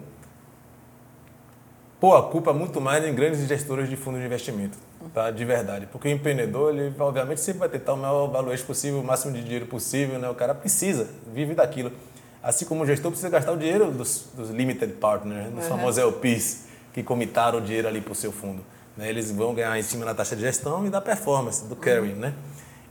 [2.00, 4.76] pôr a culpa muito mais em grandes gestores de fundos de investimento,
[5.14, 5.30] tá?
[5.30, 5.86] de verdade.
[5.86, 9.42] Porque o empreendedor, ele obviamente sempre vai tentar o maior valor possível, o máximo de
[9.42, 10.28] dinheiro possível, né?
[10.28, 11.92] o cara precisa, vive daquilo.
[12.42, 15.70] Assim como o gestor precisa gastar o dinheiro dos, dos limited partners, dos uhum.
[15.70, 18.62] famosos LPs, que comitaram o dinheiro ali para o seu fundo.
[18.96, 19.08] Né?
[19.08, 22.12] Eles vão ganhar em cima da taxa de gestão e da performance, do carry.
[22.12, 22.16] Uhum.
[22.16, 22.34] Né?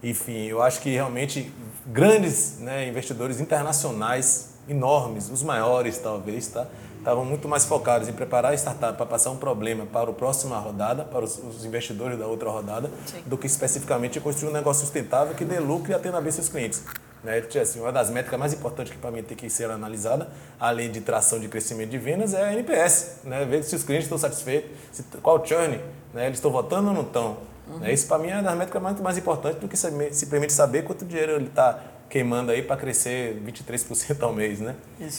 [0.02, 1.52] Enfim, eu acho que realmente
[1.86, 6.68] grandes né, investidores internacionais, enormes, os maiores talvez, tá?
[6.98, 10.58] estavam muito mais focados em preparar a startup para passar um problema para a próxima
[10.58, 13.22] rodada, para os, os investidores da outra rodada, Sim.
[13.26, 16.84] do que especificamente construir um negócio sustentável que dê lucro e atenda bem seus clientes.
[17.24, 17.42] Né?
[17.62, 20.28] Assim, uma das métricas mais importantes que para mim tem que ser analisada,
[20.60, 23.20] além de tração de crescimento de vendas, é a NPS.
[23.24, 23.46] Né?
[23.46, 25.80] Ver se os clientes estão satisfeitos, se, qual o churn,
[26.14, 26.26] né?
[26.26, 27.38] eles estão votando ou não estão.
[27.68, 27.80] Uhum.
[27.80, 27.94] Né?
[27.94, 31.06] Isso para mim é uma das métricas muito mais importantes do que simplesmente saber quanto
[31.06, 34.60] dinheiro ele está queimando aí para crescer 23% ao mês.
[34.60, 34.76] Né?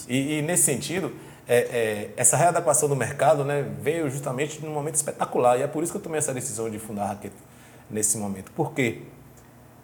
[0.06, 1.10] E, e nesse sentido,
[1.48, 5.58] é, é, essa readequação do mercado né, veio justamente num momento espetacular.
[5.58, 7.34] E é por isso que eu tomei essa decisão de fundar a Raqueta
[7.90, 8.52] nesse momento.
[8.52, 9.02] Por quê?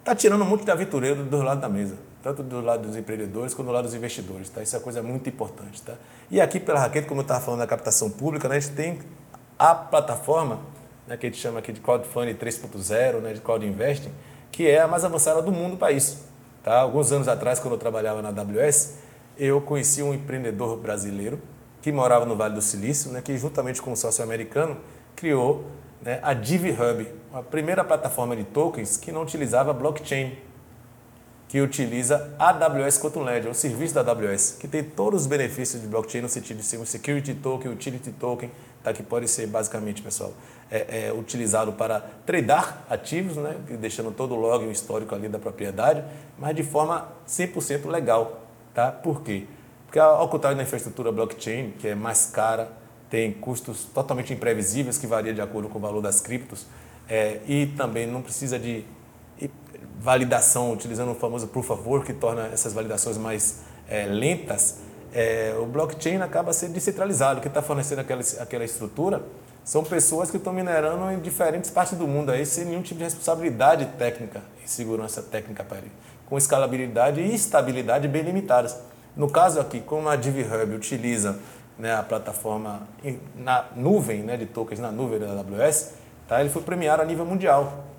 [0.01, 3.69] Está tirando muito de aventureiro do lado da mesa tanto do lado dos empreendedores quanto
[3.69, 4.49] do lado dos investidores.
[4.49, 4.63] Tá?
[4.63, 5.81] Isso é uma coisa muito importante.
[5.83, 5.95] Tá?
[6.31, 8.99] E aqui pela Raquete, como eu estava falando da captação pública, né, a gente tem
[9.59, 10.61] a plataforma,
[11.07, 14.13] né, que a gente chama aqui de Crowdfunding 3.0, né, de Crowd Investing,
[14.53, 16.25] que é a mais avançada do mundo para isso.
[16.63, 16.81] Tá?
[16.81, 18.99] Alguns anos atrás, quando eu trabalhava na AWS,
[19.39, 21.41] eu conheci um empreendedor brasileiro
[21.81, 24.77] que morava no Vale do Silício, né, que juntamente com um sócio americano
[25.17, 25.65] criou
[26.03, 30.37] né, a DivHub, a primeira plataforma de tokens que não utilizava blockchain
[31.51, 35.89] que utiliza a AWS Quantum o serviço da AWS, que tem todos os benefícios de
[35.89, 38.49] blockchain no sentido de ser um security token, utility token,
[38.85, 38.93] tá?
[38.93, 40.33] que pode ser basicamente, pessoal,
[40.71, 43.57] é, é, utilizado para tradar ativos, né?
[43.81, 46.05] deixando todo o log, o histórico ali da propriedade,
[46.39, 48.43] mas de forma 100% legal.
[48.73, 48.93] Tá?
[48.93, 49.45] Por quê?
[49.87, 52.71] Porque ao contrário da infraestrutura blockchain, que é mais cara,
[53.11, 56.65] tem custos totalmente imprevisíveis que varia de acordo com o valor das criptos,
[57.09, 58.85] é, e também não precisa de
[60.01, 64.79] validação, utilizando o famoso of work, que torna essas validações mais é, lentas,
[65.13, 67.41] é, o blockchain acaba sendo descentralizado.
[67.41, 69.23] Quem está fornecendo aquela, aquela estrutura
[69.63, 73.05] são pessoas que estão minerando em diferentes partes do mundo, aí, sem nenhum tipo de
[73.05, 75.93] responsabilidade técnica e segurança técnica para ele,
[76.27, 78.77] com escalabilidade e estabilidade bem limitadas.
[79.15, 81.39] No caso aqui, como a DivHub utiliza
[81.79, 82.89] né, a plataforma
[83.35, 85.93] na nuvem né, de tokens na nuvem da AWS,
[86.27, 87.90] tá, ele foi premiado a nível mundial.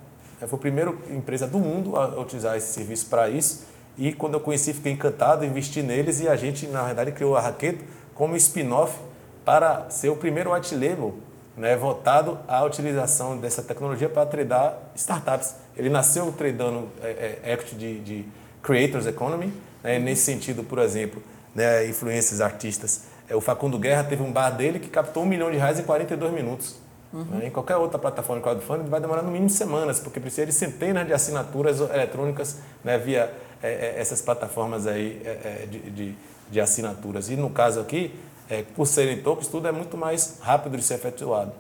[0.48, 3.66] Foi a primeira empresa do mundo a utilizar esse serviço para isso.
[3.98, 7.42] E quando eu conheci, fiquei encantado, investi neles e a gente, na verdade, criou a
[7.42, 7.84] Raqueto
[8.16, 8.98] como spin-off
[9.46, 11.16] para ser o primeiro white label
[11.58, 15.56] né, voltado à utilização dessa tecnologia para tradar startups.
[15.76, 18.26] Ele nasceu tradando é, é, equity de, de
[18.62, 20.00] Creators Economy, Né?
[20.00, 21.22] Nesse sentido, por exemplo,
[21.54, 23.04] né, influências artistas.
[23.28, 25.84] É, o Facundo Guerra teve um bar dele que captou um milhão de reais em
[25.84, 26.76] 42 minutos.
[27.14, 27.24] Uhum.
[27.24, 27.48] Né?
[27.48, 31.06] Em qualquer outra plataforma de crowdfunding vai demorar no mínimo semanas, porque precisa de centenas
[31.06, 36.16] de assinaturas eletrônicas né, via é, é, essas plataformas aí é, é de, de,
[36.50, 37.30] de, assinaturas.
[37.30, 38.14] E no caso aqui,
[38.50, 41.52] é, por serem tokens, tudo é muito mais rápido de ser efetuado.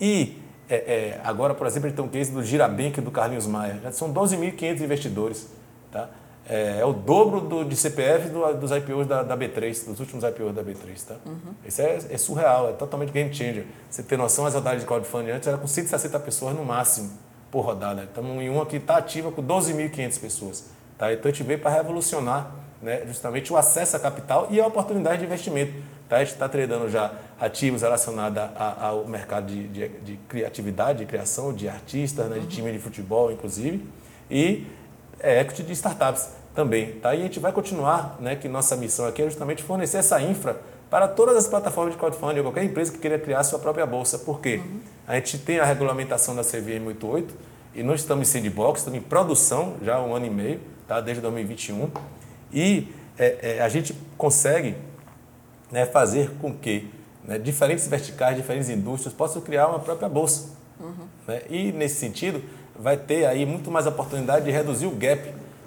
[0.00, 3.78] E é, agora, por exemplo, gente tem um case do Girabank do Carlinhos Maia.
[3.82, 5.46] Já são 12.500 investidores.
[5.92, 6.08] Tá?
[6.48, 10.24] É, é o dobro do, de CPF do, dos IPOs da, da, B3, dos últimos
[10.24, 11.16] IPOs da B3, tá?
[11.26, 11.54] Uhum.
[11.64, 13.66] Isso é, é, surreal, é totalmente game changer.
[13.90, 17.10] Você tem noção, as rodadas de crowdfunding antes era com 160 pessoas no máximo
[17.50, 18.04] por rodada.
[18.04, 20.64] Estamos em uma que está ativa com 12.500 pessoas.
[20.96, 21.12] Tá?
[21.12, 25.18] Então a gente veio para revolucionar né, justamente o acesso a capital e a oportunidade
[25.18, 25.72] de investimento.
[26.08, 26.16] Tá?
[26.16, 31.52] A gente está tradando já ativos relacionados ao mercado de, de, de, criatividade, de criação,
[31.52, 33.84] de artistas, né, de time de futebol, inclusive,
[34.30, 34.66] e
[35.20, 36.92] é equity de startups também.
[37.00, 37.14] Tá?
[37.14, 40.60] E a gente vai continuar, né, que nossa missão aqui é justamente fornecer essa infra
[40.90, 44.18] para todas as plataformas de crowdfunding, qualquer empresa que queira criar sua própria bolsa.
[44.18, 44.60] Por quê?
[44.64, 44.80] Uhum.
[45.06, 47.34] A gente tem a regulamentação da CVM 88
[47.74, 51.00] e nós estamos em sandbox, estamos em produção já há um ano e meio, tá?
[51.00, 51.90] desde 2021.
[52.52, 54.76] E é, é, a gente consegue
[55.70, 56.88] né, fazer com que
[57.24, 60.50] né, diferentes verticais, diferentes indústrias possam criar uma própria bolsa.
[60.78, 61.06] Uhum.
[61.26, 61.42] Né?
[61.50, 62.42] E, nesse sentido,
[62.78, 65.22] vai ter aí muito mais oportunidade de reduzir o gap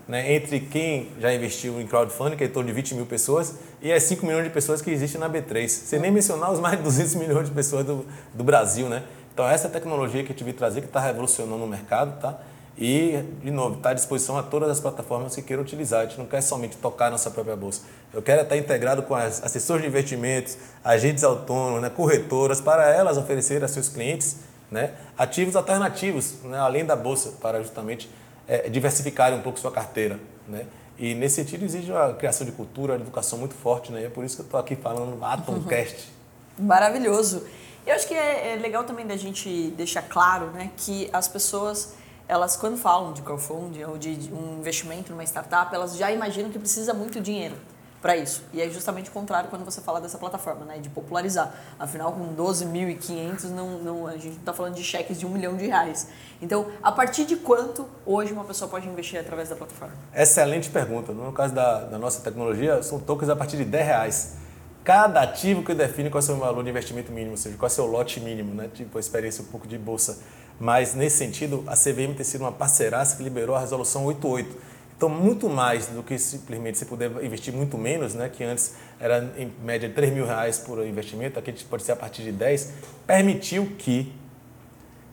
[0.09, 3.53] né, entre quem já investiu em crowdfunding, que é em torno de 20 mil pessoas,
[3.79, 5.67] e as 5 milhões de pessoas que existem na B3.
[5.67, 8.89] Sem nem mencionar os mais de 200 milhões de pessoas do, do Brasil.
[8.89, 9.03] Né?
[9.31, 12.39] Então, essa tecnologia que eu tive trazer, que está revolucionando o mercado, tá?
[12.75, 16.01] E, de novo, está à disposição a todas as plataformas que queiram utilizar.
[16.01, 17.81] A gente não quer somente tocar nossa própria bolsa.
[18.11, 23.17] Eu quero estar integrado com as assessores de investimentos, agentes autônomos, né, corretoras, para elas
[23.17, 24.37] oferecerem a seus clientes
[24.71, 28.09] né, ativos alternativos, né, além da bolsa, para justamente
[28.47, 30.19] é, diversificarem um pouco sua carteira.
[30.47, 30.65] Né?
[30.97, 34.03] E nesse sentido exige uma criação de cultura, uma educação muito forte, né?
[34.03, 36.11] É por isso que eu estou aqui falando Atomcast.
[36.59, 37.47] Maravilhoso.
[37.87, 41.93] Eu acho que é, é, legal também da gente deixar claro, né, que as pessoas
[42.27, 46.59] elas quando falam de crowdfunding ou de um investimento numa startup, elas já imaginam que
[46.59, 47.55] precisa muito dinheiro
[48.01, 48.43] para isso.
[48.53, 50.77] E é justamente o contrário quando você fala dessa plataforma, né?
[50.77, 51.53] De popularizar.
[51.77, 55.57] Afinal, com 12.500, não, não, a gente não está falando de cheques de um milhão
[55.57, 56.07] de reais.
[56.41, 59.93] Então, a partir de quanto hoje uma pessoa pode investir através da plataforma?
[60.15, 61.11] Excelente pergunta.
[61.11, 64.35] No caso da, da nossa tecnologia, são tokens a partir de 10 reais.
[64.83, 67.67] Cada ativo que define qual é o seu valor de investimento mínimo, ou seja, qual
[67.67, 68.69] é o seu lote mínimo, né?
[68.73, 70.19] Tipo, a experiência um pouco de bolsa.
[70.57, 75.07] Mas, nesse sentido, a CVM tem sido uma parceiraça que liberou a resolução 88 então,
[75.07, 79.49] muito mais do que simplesmente você puder investir muito menos, né, que antes era em
[79.63, 82.73] média 3 mil reais por investimento, aqui pode ser a partir de 10,
[83.07, 84.13] permitiu que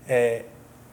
[0.09, 0.45] é,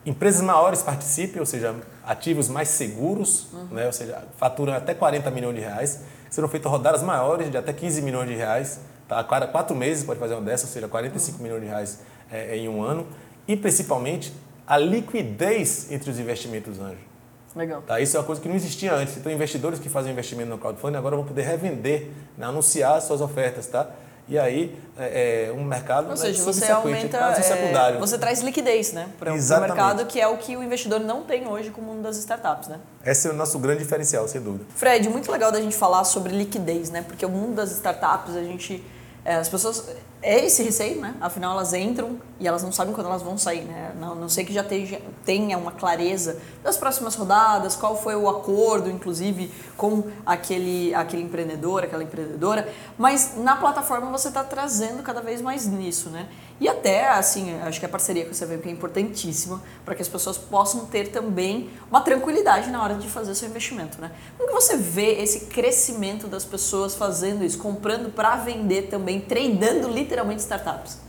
[0.05, 1.75] empresas maiores participem, ou seja,
[2.05, 3.65] ativos mais seguros, uhum.
[3.71, 7.73] né, ou seja, faturam até 40 milhões de reais, serão feitas rodadas maiores de até
[7.73, 9.17] 15 milhões de reais, tá?
[9.17, 11.43] a cada quatro meses pode fazer uma dessa, ou seja, 45 uhum.
[11.43, 11.99] milhões de reais
[12.31, 13.07] é, em um ano,
[13.47, 14.31] e principalmente
[14.67, 17.12] a liquidez entre os investimentos anjos.
[17.55, 17.81] Legal.
[17.81, 17.99] Tá?
[17.99, 19.17] Isso é uma coisa que não existia antes.
[19.17, 22.45] Então, investidores que fazem investimento no crowdfunding agora vão poder revender, né?
[22.45, 23.89] anunciar suas ofertas, tá?
[24.27, 27.99] E aí, é, é um mercado Ou seja, você aumenta, é, secundário.
[27.99, 31.45] Você traz liquidez né, para o mercado, que é o que o investidor não tem
[31.45, 32.69] hoje com o mundo das startups.
[32.69, 32.79] Né?
[33.05, 34.63] Esse é o nosso grande diferencial, sem dúvida.
[34.75, 37.03] Fred, muito legal da gente falar sobre liquidez, né?
[37.05, 38.81] porque o mundo das startups, a gente,
[39.25, 39.89] é, as pessoas
[40.23, 41.15] é esse receio, né?
[41.19, 43.91] Afinal, elas entram e elas não sabem quando elas vão sair, né?
[43.99, 48.89] Não, não sei que já tenha, uma clareza das próximas rodadas, qual foi o acordo,
[48.89, 55.41] inclusive, com aquele, aquele empreendedor, aquela empreendedora, mas na plataforma você está trazendo cada vez
[55.41, 56.29] mais nisso, né?
[56.59, 60.07] E até, assim, acho que a parceria com a CVM é importantíssima para que as
[60.07, 64.11] pessoas possam ter também uma tranquilidade na hora de fazer seu investimento, né?
[64.37, 69.89] Como que você vê esse crescimento das pessoas fazendo isso, comprando para vender também, treinando
[69.89, 70.99] literalmente startups?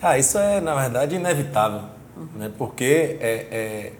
[0.00, 1.82] Ah, isso é, na verdade, inevitável,
[2.16, 2.28] uhum.
[2.36, 2.50] né?
[2.56, 3.92] Porque é, é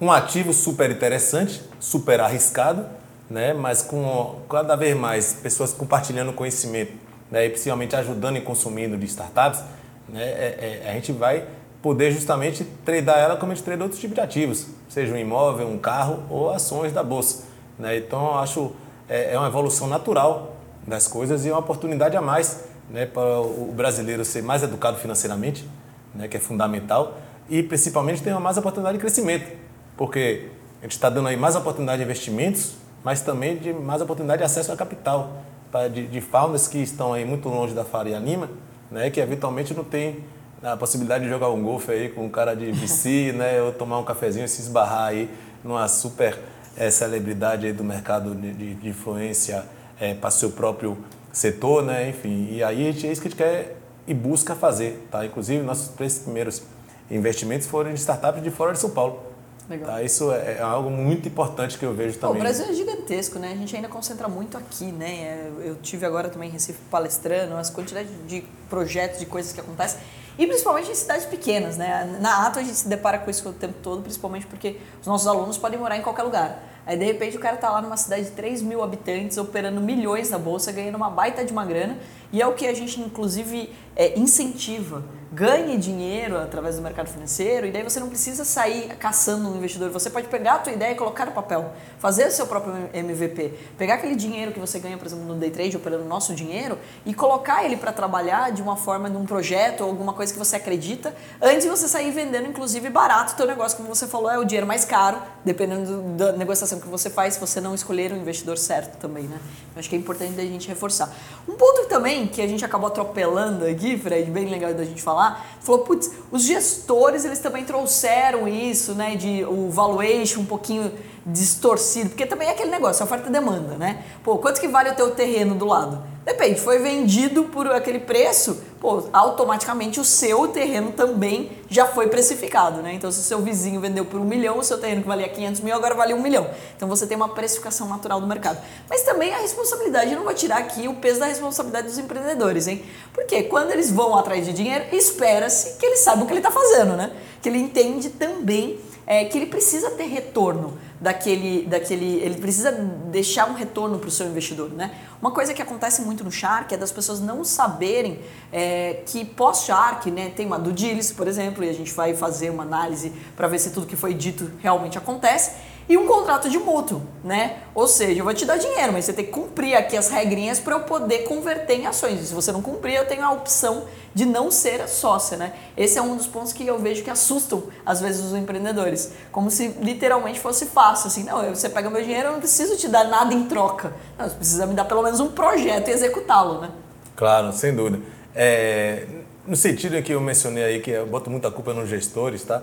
[0.00, 2.86] um ativo super interessante, super arriscado,
[3.30, 3.52] né?
[3.52, 6.92] Mas com cada vez mais pessoas compartilhando conhecimento,
[7.30, 7.46] né?
[7.46, 9.62] E principalmente ajudando e consumindo de startups,
[10.08, 11.46] né, é, é, a gente vai
[11.80, 15.68] poder justamente tradar ela como a gente trade outros tipos de ativos, seja um imóvel,
[15.68, 17.44] um carro ou ações da bolsa.
[17.78, 17.96] Né?
[17.96, 18.72] Então, eu acho
[19.08, 23.72] é, é uma evolução natural das coisas e uma oportunidade a mais né, para o
[23.74, 25.68] brasileiro ser mais educado financeiramente,
[26.14, 27.18] né, que é fundamental,
[27.48, 29.50] e principalmente ter mais oportunidade de crescimento,
[29.96, 30.48] porque
[30.80, 34.44] a gente está dando aí mais oportunidade de investimentos, mas também de mais oportunidade de
[34.44, 38.48] acesso a capital, para, de, de founders que estão aí muito longe da Faria Lima,
[38.90, 40.22] né, que eventualmente não tem
[40.62, 43.98] a possibilidade de jogar um golfe aí com um cara de VC, né, ou tomar
[43.98, 45.30] um cafezinho e se esbarrar aí
[45.64, 46.38] numa super
[46.76, 49.64] é, celebridade aí do mercado de, de influência
[49.98, 50.98] é, para seu próprio
[51.32, 52.10] setor, né?
[52.10, 55.24] Enfim, e aí é isso que a gente quer e busca fazer, tá?
[55.24, 56.62] Inclusive, nossos três primeiros
[57.10, 59.32] investimentos foram em startups de fora de São Paulo.
[59.68, 59.92] Legal.
[59.92, 60.02] Tá?
[60.02, 62.36] Isso é, é, algo muito importante que eu vejo também.
[62.36, 63.52] o Brasil é gigantesco, né?
[63.52, 65.10] A gente ainda concentra muito aqui, né?
[65.10, 69.60] É, eu tive agora também em Recife palestrando, as quantidades de projetos, de coisas que
[69.60, 70.00] acontecem.
[70.38, 72.18] E principalmente em cidades pequenas, né?
[72.20, 75.26] Na Ato a gente se depara com isso o tempo todo, principalmente porque os nossos
[75.26, 76.71] alunos podem morar em qualquer lugar.
[76.84, 80.30] Aí de repente o cara tá lá numa cidade de 3 mil habitantes, operando milhões
[80.30, 81.96] na bolsa, ganhando uma baita de uma grana,
[82.32, 87.66] e é o que a gente inclusive é, incentiva ganhe dinheiro através do mercado financeiro
[87.66, 89.90] e daí você não precisa sair caçando um investidor.
[89.90, 93.54] Você pode pegar a tua ideia e colocar no papel, fazer o seu próprio MVP,
[93.78, 96.78] pegar aquele dinheiro que você ganha, por exemplo, no day trade ou pelo nosso dinheiro
[97.06, 100.38] e colocar ele para trabalhar de uma forma de um projeto ou alguma coisa que
[100.38, 104.30] você acredita, antes de você sair vendendo inclusive barato o teu negócio, como você falou,
[104.30, 108.12] é o dinheiro mais caro, dependendo da negociação que você faz, se você não escolher
[108.12, 109.38] o investidor certo também, né?
[109.74, 111.10] Eu acho que é importante a gente reforçar.
[111.48, 115.21] Um ponto também que a gente acabou atropelando aqui, Fred, bem legal da gente falar
[115.22, 120.92] falar, falou, putz, os gestores eles também trouxeram isso, né, de o valuation um pouquinho
[121.24, 124.04] distorcido, porque também é aquele negócio, oferta e demanda, né?
[124.24, 126.02] Pô, quanto que vale o teu terreno do lado?
[126.24, 132.80] Depende, foi vendido por aquele preço, pô, automaticamente o seu terreno também já foi precificado,
[132.80, 132.92] né?
[132.94, 135.60] Então, se o seu vizinho vendeu por um milhão, o seu terreno que valia 500
[135.62, 136.48] mil agora vale um milhão.
[136.76, 138.58] Então, você tem uma precificação natural do mercado.
[138.88, 142.68] Mas também a responsabilidade, eu não vou tirar aqui o peso da responsabilidade dos empreendedores,
[142.68, 142.84] hein?
[143.12, 146.52] Porque quando eles vão atrás de dinheiro, espera-se que ele saiba o que ele está
[146.52, 147.10] fazendo, né?
[147.42, 153.50] Que ele entende também é, que ele precisa ter retorno daquele, daquele, ele precisa deixar
[153.50, 154.94] um retorno para o seu investidor, né?
[155.20, 158.20] Uma coisa que acontece muito no Shark é das pessoas não saberem
[158.52, 162.50] é, que pós-Shark, né, tem uma do diligence, por exemplo, e a gente vai fazer
[162.50, 165.52] uma análise para ver se tudo que foi dito realmente acontece
[165.88, 167.58] e um contrato de mútuo, né?
[167.74, 170.60] Ou seja, eu vou te dar dinheiro, mas você tem que cumprir aqui as regrinhas
[170.60, 172.20] para eu poder converter em ações.
[172.20, 175.52] E se você não cumprir, eu tenho a opção de não ser sócia, né?
[175.76, 179.50] Esse é um dos pontos que eu vejo que assustam às vezes os empreendedores, como
[179.50, 183.04] se literalmente fosse fácil, assim, não, você pega meu dinheiro, eu não preciso te dar
[183.04, 183.92] nada em troca.
[184.18, 186.70] Não, você precisa me dar pelo menos um projeto e executá-lo, né?
[187.16, 188.00] Claro, sem dúvida.
[188.34, 189.06] É,
[189.46, 192.62] no sentido que eu mencionei aí que eu boto muita culpa nos gestores, tá?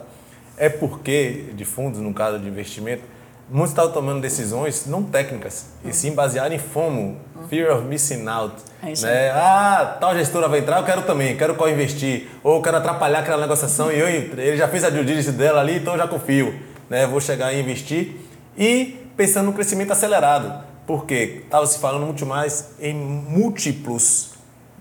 [0.60, 3.02] É porque, de fundos, no caso de investimento,
[3.50, 7.18] muitos estavam tomando decisões não técnicas, e sim baseadas em FOMO,
[7.50, 8.56] Fear of Missing Out.
[8.84, 9.32] É isso né?
[9.32, 13.42] Ah, tal gestora vai entrar, eu quero também, quero co-investir, ou eu quero atrapalhar aquela
[13.42, 16.54] negociação e eu, ele já fez a due diligence dela ali, então eu já confio,
[16.90, 17.08] né?
[17.08, 18.18] vou chegar e investir.
[18.58, 24.32] E pensando no crescimento acelerado, porque estava se falando muito mais em múltiplos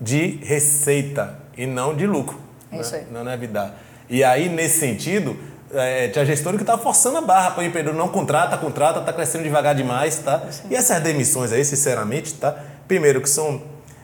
[0.01, 2.39] de receita e não de lucro.
[2.71, 2.81] É né?
[2.81, 3.07] isso aí.
[3.11, 3.75] Não é vida.
[4.11, 5.37] E aí, nesse sentido,
[5.73, 9.13] é, tinha gestor que estava forçando a barra para o empreendedor não contrata, contrata, está
[9.13, 10.43] crescendo devagar demais, tá?
[10.71, 12.57] E essas demissões aí, sinceramente, tá?
[12.87, 13.61] Primeiro que são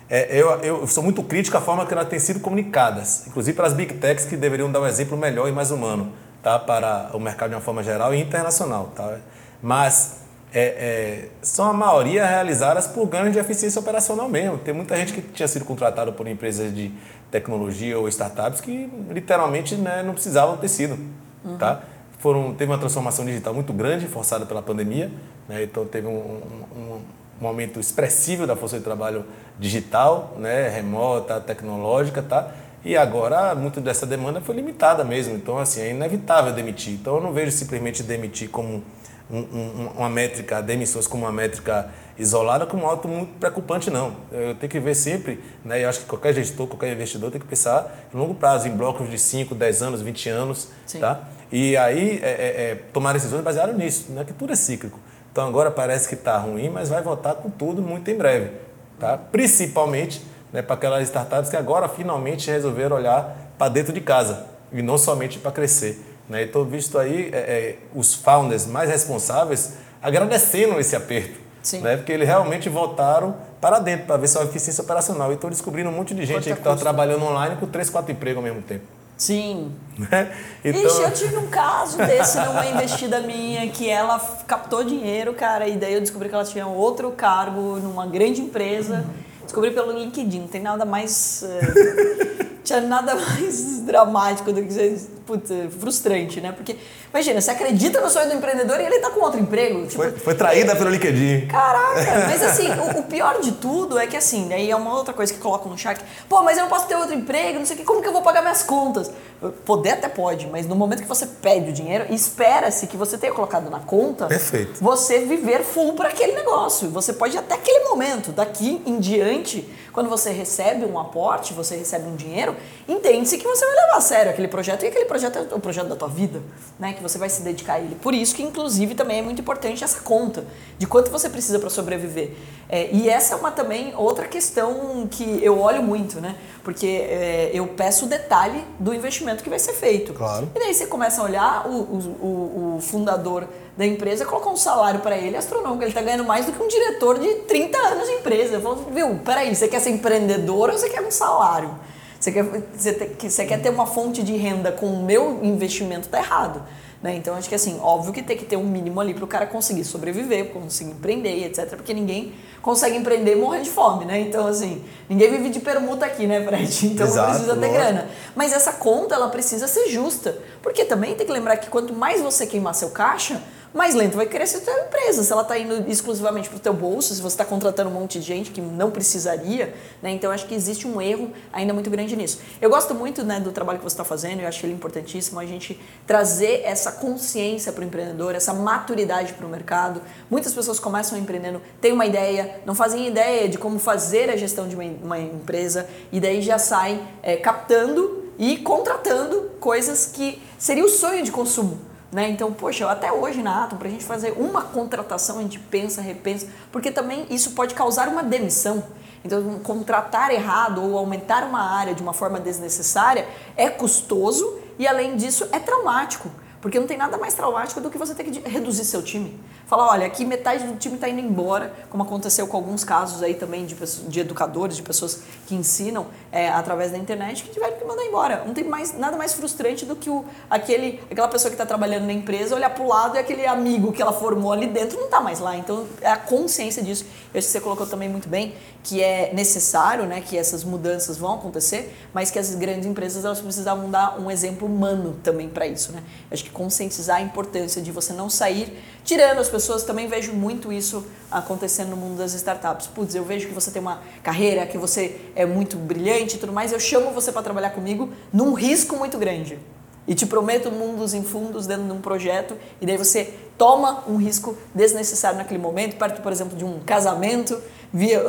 [0.09, 3.67] é, eu, eu sou muito crítico à forma que elas têm sido comunicadas, inclusive para
[3.67, 6.59] as big techs que deveriam dar um exemplo melhor e mais humano, tá?
[6.59, 9.19] Para o mercado de uma forma geral e internacional, tá?
[9.63, 10.19] Mas
[10.53, 14.59] é, é, são a maioria realizadas por ganhos de eficiência operacional mesmo.
[14.59, 16.93] Tem muita gente que tinha sido contratada por empresas de
[17.31, 20.99] tecnologia ou startups que literalmente né, não precisavam ter sido.
[21.45, 21.57] Uhum.
[21.57, 21.83] Tá?
[22.19, 25.11] Foram, teve uma transformação digital muito grande, forçada pela pandemia,
[25.49, 25.63] né?
[25.63, 27.01] então teve um, um,
[27.43, 29.25] um, aumento expressivo da força de trabalho
[29.59, 30.69] digital, né?
[30.69, 32.51] remota, tecnológica, tá?
[32.85, 35.35] E agora, muito dessa demanda foi limitada mesmo.
[35.35, 36.93] Então, assim, é inevitável demitir.
[36.93, 38.85] Então, eu não vejo simplesmente demitir como
[39.31, 44.15] um, um, uma métrica, demissões como uma métrica isolada, como algo muito preocupante, não.
[44.31, 45.83] Eu tenho que ver sempre, né?
[45.85, 49.11] Eu acho que qualquer gestor, qualquer investidor tem que pensar em longo prazo, em blocos
[49.11, 51.01] de 5, 10 anos, 20 anos, Sim.
[51.01, 51.29] tá?
[51.51, 54.25] E aí é, é, é, tomar decisões baseadas nisso, né?
[54.25, 54.99] que tudo é cíclico.
[55.31, 58.51] Então agora parece que está ruim, mas vai voltar com tudo muito em breve.
[58.99, 59.17] Tá?
[59.17, 60.21] Principalmente
[60.53, 64.97] né, para aquelas startups que agora finalmente resolveram olhar para dentro de casa e não
[64.97, 66.01] somente para crescer.
[66.29, 66.45] Né?
[66.45, 71.44] Então, visto aí é, é, os founders mais responsáveis agradecendo esse aperto.
[71.65, 71.81] Sim.
[71.81, 71.97] Né?
[71.97, 75.33] Porque eles realmente voltaram para dentro para ver sua eficiência operacional.
[75.33, 78.37] E estão descobrindo um monte de gente que estava trabalhando online com três, quatro empregos
[78.37, 78.85] ao mesmo tempo.
[79.17, 79.73] Sim.
[79.99, 80.31] Né?
[80.65, 80.85] Então...
[80.85, 85.77] Ixi, eu tive um caso desse numa investida minha que ela captou dinheiro, cara, e
[85.77, 89.05] daí eu descobri que ela tinha outro cargo numa grande empresa.
[89.45, 91.43] Descobri pelo LinkedIn, não tem nada mais.
[91.43, 96.53] Uh, tinha nada mais dramático do que ser putz, frustrante, né?
[96.53, 96.77] Porque,
[97.11, 99.87] imagina, você acredita no sonho do empreendedor e ele tá com outro emprego.
[99.87, 101.47] Tipo, foi, foi traída pelo LinkedIn.
[101.47, 105.13] Caraca, mas assim, o, o, pior de tudo é que assim, daí é uma outra
[105.13, 106.01] coisa que colocam no chat.
[106.29, 108.13] Pô, mas eu não posso ter outro emprego, não sei o que, como que eu
[108.13, 109.11] vou pagar minhas contas?
[109.51, 113.33] Poder até pode, mas no momento que você pede o dinheiro, espera-se que você tenha
[113.33, 114.83] colocado na conta Perfeito.
[114.83, 116.89] você viver full para aquele negócio.
[116.91, 122.09] Você pode até aquele momento, daqui em diante, quando você recebe um aporte, você recebe
[122.09, 122.57] um dinheiro,
[122.89, 125.87] entende-se que você vai levar a sério aquele projeto e aquele projeto é o projeto
[125.87, 126.43] da tua vida,
[126.81, 126.93] né?
[126.93, 127.95] Que você vai se dedicar a ele.
[127.95, 130.45] Por isso que, inclusive, também é muito importante essa conta
[130.77, 132.33] de quanto você precisa para sobreviver.
[132.69, 136.35] É, e essa é uma também outra questão que eu olho muito, né?
[136.65, 140.13] Porque é, eu peço o detalhe do investimento que vai ser feito.
[140.13, 140.51] Claro.
[140.57, 145.01] E daí você começa a olhar, o, o, o fundador da empresa colocou um salário
[145.01, 145.83] para ele astronômico.
[145.83, 148.55] Ele está ganhando mais do que um diretor de 30 anos de empresa.
[148.55, 151.75] Eu falo, viu, peraí, você quer ser empreendedor ou você quer um salário?
[152.21, 152.45] Você quer,
[152.75, 156.09] você, te, você quer ter uma fonte de renda com o meu investimento?
[156.09, 156.63] Tá errado.
[157.03, 157.17] Né?
[157.17, 159.47] Então acho que assim, óbvio que tem que ter um mínimo ali para o cara
[159.47, 161.77] conseguir sobreviver, conseguir empreender, etc.
[161.77, 164.21] Porque ninguém consegue empreender morrendo de fome, né?
[164.21, 166.87] Então assim, ninguém vive de permuta aqui, né, Fred?
[166.95, 168.09] Então Exato, precisa ter grana.
[168.35, 172.23] Mas essa conta ela precisa ser justa, porque também tem que lembrar que quanto mais
[172.23, 173.43] você queimar seu caixa,
[173.75, 175.25] mais lento vai crescer a tua empresa.
[175.25, 178.21] Se ela está indo exclusivamente para o teu bolso, se você está contratando um monte
[178.21, 180.13] de gente que não precisaria, né?
[180.13, 182.39] Então acho que existe um erro ainda muito grande nisso.
[182.63, 185.45] Eu gosto muito né, do trabalho que você está fazendo, eu acho ele importantíssimo a
[185.45, 190.01] gente trazer essa consciência para o empreendedor, essa maturidade para o mercado.
[190.31, 194.69] Muitas pessoas começam empreendendo, têm uma ideia, não fazem ideia de como fazer a gestão
[194.69, 200.85] de uma, uma empresa e daí já saem é, captando e contratando coisas que seria
[200.85, 201.94] o sonho de consumo.
[202.15, 202.31] Né?
[202.31, 206.01] Então, poxa, até hoje na Atom, para a gente fazer uma contratação, a gente pensa,
[206.01, 208.85] repensa, porque também isso pode causar uma demissão.
[209.25, 215.17] Então, contratar errado ou aumentar uma área de uma forma desnecessária é custoso e, além
[215.17, 216.31] disso, é traumático.
[216.61, 219.37] Porque não tem nada mais traumático do que você ter que reduzir seu time.
[219.75, 223.35] Falar, olha, aqui metade do time está indo embora, como aconteceu com alguns casos aí
[223.35, 227.85] também de, de educadores, de pessoas que ensinam é, através da internet, que tiveram que
[227.85, 228.45] mandar embora.
[228.47, 232.07] Não tem mais, nada mais frustrante do que o, aquele, aquela pessoa que está trabalhando
[232.07, 235.07] na empresa olhar para o lado e aquele amigo que ela formou ali dentro não
[235.07, 235.57] está mais lá.
[235.57, 237.05] Então, é a consciência disso.
[237.33, 238.55] Eu acho que você colocou também muito bem,
[238.85, 243.41] que é necessário né, que essas mudanças vão acontecer, mas que as grandes empresas elas
[243.41, 245.91] precisavam dar um exemplo humano também para isso.
[245.91, 246.01] Né?
[246.31, 249.85] Eu acho que conscientizar a importância de você não sair tirando as pessoas.
[249.85, 252.87] Também vejo muito isso acontecendo no mundo das startups.
[252.89, 256.53] Putz, eu vejo que você tem uma carreira, que você é muito brilhante e tudo
[256.53, 259.59] mais, eu chamo você para trabalhar comigo num risco muito grande.
[260.07, 264.17] E te prometo mundos em fundos dentro de um projeto, e daí você toma um
[264.17, 267.61] risco desnecessário naquele momento, perto, por exemplo, de um casamento,
[267.93, 268.21] via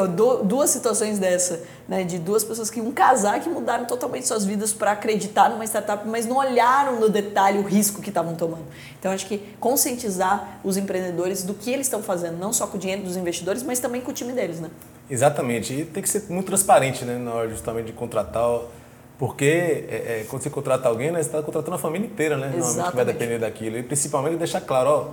[0.44, 4.72] duas situações dessa, né, de duas pessoas que um casar que mudaram totalmente suas vidas
[4.72, 8.66] para acreditar numa startup, mas não olharam no detalhe o risco que estavam tomando.
[9.00, 12.80] Então acho que conscientizar os empreendedores do que eles estão fazendo, não só com o
[12.80, 14.70] dinheiro dos investidores, mas também com o time deles, né?
[15.10, 15.74] Exatamente.
[15.74, 18.60] E tem que ser muito transparente, né, na hora justamente de contratar,
[19.18, 22.52] porque é, é, quando você contrata alguém, né, você está contratando a família inteira, né?
[22.56, 23.78] Normalmente que vai depender daquilo.
[23.78, 25.08] E principalmente deixar claro, ó,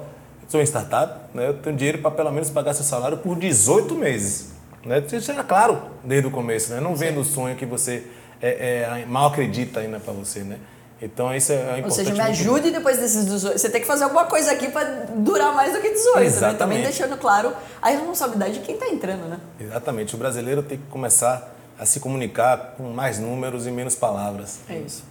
[0.48, 3.94] sou uma startup, né, eu tenho dinheiro para pelo menos pagar seu salário por 18
[3.94, 4.52] meses.
[4.84, 5.02] Né?
[5.12, 6.80] Isso era claro desde o começo, né?
[6.80, 8.04] Não vendo o sonho que você
[8.40, 10.58] é, é, mal acredita ainda para você, né?
[11.00, 11.84] Então isso é importante.
[11.84, 13.58] Ou seja, me ajude depois desses 18.
[13.58, 14.84] Você tem que fazer alguma coisa aqui para
[15.16, 16.52] durar mais do que 18, Exatamente.
[16.52, 16.58] né?
[16.58, 19.38] Também deixando claro a responsabilidade de quem está entrando, né?
[19.60, 20.14] Exatamente.
[20.14, 21.51] O brasileiro tem que começar
[21.82, 24.60] a se comunicar com mais números e menos palavras.
[24.68, 25.02] É isso.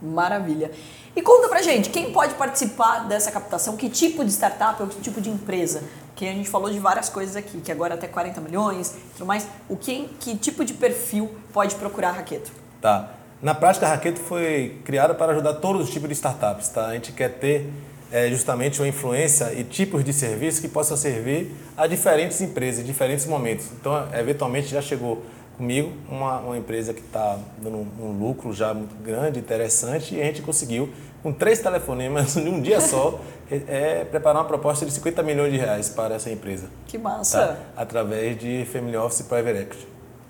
[0.00, 0.70] Maravilha.
[1.14, 3.76] E conta pra gente, quem pode participar dessa captação?
[3.76, 5.82] Que tipo de startup ou que tipo de empresa?
[6.16, 9.26] Que a gente falou de várias coisas aqui, que agora até 40 milhões e tudo
[9.26, 9.46] mais.
[9.68, 12.50] O que, que tipo de perfil pode procurar a Raqueto?
[12.80, 13.10] Tá.
[13.42, 16.68] Na prática, a Raqueto foi criada para ajudar todos os tipos de startups.
[16.68, 16.86] Tá?
[16.86, 17.70] A gente quer ter
[18.10, 22.86] é, justamente uma influência e tipos de serviço que possam servir a diferentes empresas, em
[22.86, 23.66] diferentes momentos.
[23.78, 25.22] Então, eventualmente, já chegou
[25.58, 30.22] comigo uma, uma empresa que está dando um, um, lucro já muito grande, interessante, e
[30.22, 30.88] a gente conseguiu,
[31.22, 35.52] com três telefonemas em um dia só, é, é, preparar uma proposta de 50 milhões
[35.52, 36.68] de reais para essa empresa.
[36.86, 37.38] Que massa!
[37.38, 37.56] Tá?
[37.76, 39.88] Através de Family Office Private Equity.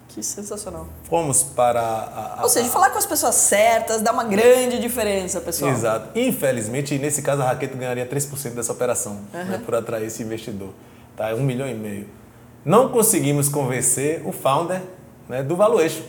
[0.09, 0.87] Que sensacional.
[1.05, 1.81] Fomos para.
[1.81, 5.71] A, a, Ou seja, falar com as pessoas certas dá uma grande diferença, pessoal.
[5.71, 6.19] Exato.
[6.19, 9.45] Infelizmente, nesse caso, a Raqueto ganharia 3% dessa operação uhum.
[9.45, 10.71] né, por atrair esse investidor.
[11.15, 11.35] Tá?
[11.35, 12.09] Um milhão e meio.
[12.65, 14.81] Não conseguimos convencer o founder
[15.29, 16.03] né, do valuation.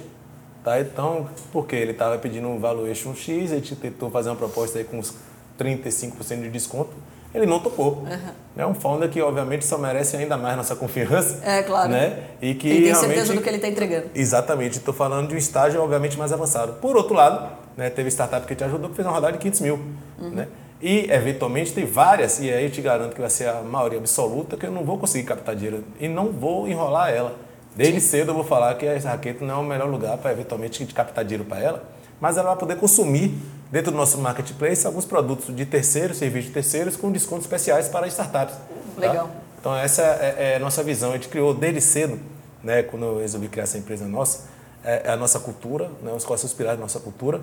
[0.64, 0.80] Tá?
[0.80, 5.00] Então, porque ele estava pedindo um valuation X, gente tentou fazer uma proposta aí com
[5.00, 5.14] uns
[5.58, 6.92] 35% de desconto,
[7.34, 8.04] ele não topou.
[8.04, 8.20] Uhum.
[8.58, 11.40] É um founder que, obviamente, só merece ainda mais nossa confiança.
[11.46, 11.90] É, claro.
[11.90, 12.24] Né?
[12.42, 14.08] E que ele tem certeza do que ele está entregando.
[14.16, 14.78] Exatamente.
[14.78, 16.74] Estou falando de um estágio, obviamente, mais avançado.
[16.74, 19.62] Por outro lado, né, teve startup que te ajudou, que fez uma rodada de 500
[19.62, 19.80] mil.
[20.20, 20.30] Uhum.
[20.32, 20.48] Né?
[20.82, 24.58] E, eventualmente, tem várias, e aí eu te garanto que vai ser a maioria absoluta,
[24.58, 27.36] que eu não vou conseguir captar dinheiro e não vou enrolar ela.
[27.76, 30.86] Desde cedo eu vou falar que a Raqueto não é o melhor lugar para eventualmente
[30.88, 31.84] captar dinheiro para ela,
[32.20, 33.38] mas ela vai poder consumir
[33.72, 38.08] dentro do nosso marketplace, alguns produtos de terceiros, serviços de terceiros, com descontos especiais para
[38.08, 38.56] startups.
[38.56, 39.08] Tá?
[39.08, 39.30] Legal.
[39.60, 41.12] Então, essa é, é, a nossa visão.
[41.12, 42.20] A gente criou desde cedo,
[42.64, 44.48] né, quando eu resolvi criar essa empresa nossa,
[44.84, 47.42] é, é a nossa cultura, né, os quais são inspirados na nossa cultura,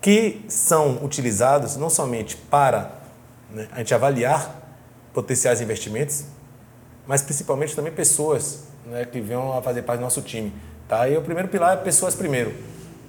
[0.00, 2.92] que são utilizados não somente para
[3.50, 4.62] né, a gente avaliar
[5.12, 6.24] potenciais investimentos,
[7.06, 10.52] mas principalmente também pessoas né, que venham a fazer parte do nosso time.
[10.88, 11.08] Tá?
[11.08, 12.54] E o primeiro pilar é pessoas primeiro.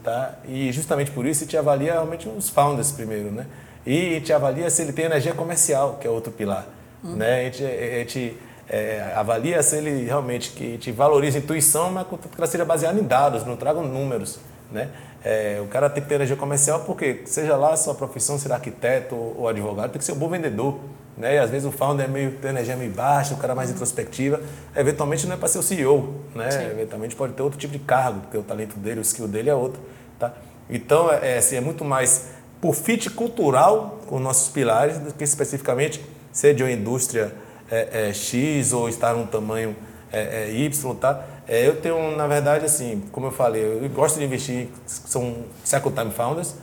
[0.03, 0.35] Tá?
[0.47, 3.31] E justamente por isso a gente avalia realmente os founders primeiro.
[3.31, 3.45] Né?
[3.85, 6.65] E a gente avalia se ele tem energia comercial, que é outro pilar.
[7.03, 7.15] Uhum.
[7.15, 7.41] Né?
[7.41, 8.37] A gente, a gente
[8.69, 12.99] é, avalia se ele realmente que gente valoriza a intuição, mas que ela seja baseada
[12.99, 14.39] em dados, não tragam números.
[14.71, 14.89] Né?
[15.23, 18.51] É, o cara tem que ter energia comercial porque, seja lá a sua profissão, ser
[18.51, 20.79] arquiteto ou advogado, tem que ser um bom vendedor.
[21.17, 21.35] Né?
[21.35, 23.71] E às vezes o founder é meio, tem energia meio baixa, o cara é mais
[23.71, 24.39] introspectiva.
[24.75, 26.47] Eventualmente não é para ser o CEO, né?
[26.71, 29.55] Eventualmente pode ter outro tipo de cargo, porque o talento dele, o skill dele é
[29.55, 29.81] outro.
[30.19, 30.33] Tá?
[30.69, 32.27] Então, é, é, assim, é muito mais
[32.61, 37.33] por fit cultural com nossos pilares do que especificamente ser de uma indústria
[37.69, 39.75] é, é, X ou estar num tamanho
[40.11, 41.23] é, é, Y, tá?
[41.47, 46.11] Eu tenho, na verdade, assim, como eu falei, eu gosto de investir, são second time
[46.11, 46.55] founders,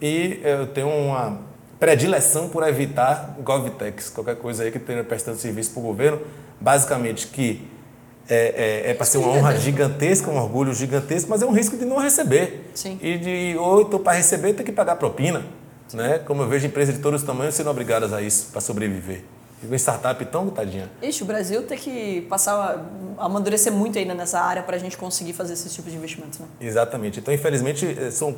[0.00, 1.38] e eu tenho uma
[1.78, 6.20] predileção por evitar GovTechs, qualquer coisa aí que esteja prestando serviço para o governo,
[6.60, 7.68] basicamente que
[8.28, 11.76] é, é, é para ser uma honra gigantesca, um orgulho gigantesco, mas é um risco
[11.76, 12.70] de não receber.
[12.74, 12.98] Sim.
[13.02, 15.44] E de, ou então para receber tem que pagar propina.
[15.92, 16.20] Né?
[16.20, 19.24] Como eu vejo empresas de todos os tamanhos sendo obrigadas a isso para sobreviver.
[19.62, 20.90] Uma startup tão, tadinha.
[21.02, 22.84] Ixi, o Brasil tem que passar,
[23.18, 26.40] amadurecer muito ainda nessa área para a gente conseguir fazer esse tipo de investimento.
[26.40, 26.48] Né?
[26.60, 27.20] Exatamente.
[27.20, 28.34] Então, infelizmente, eh, são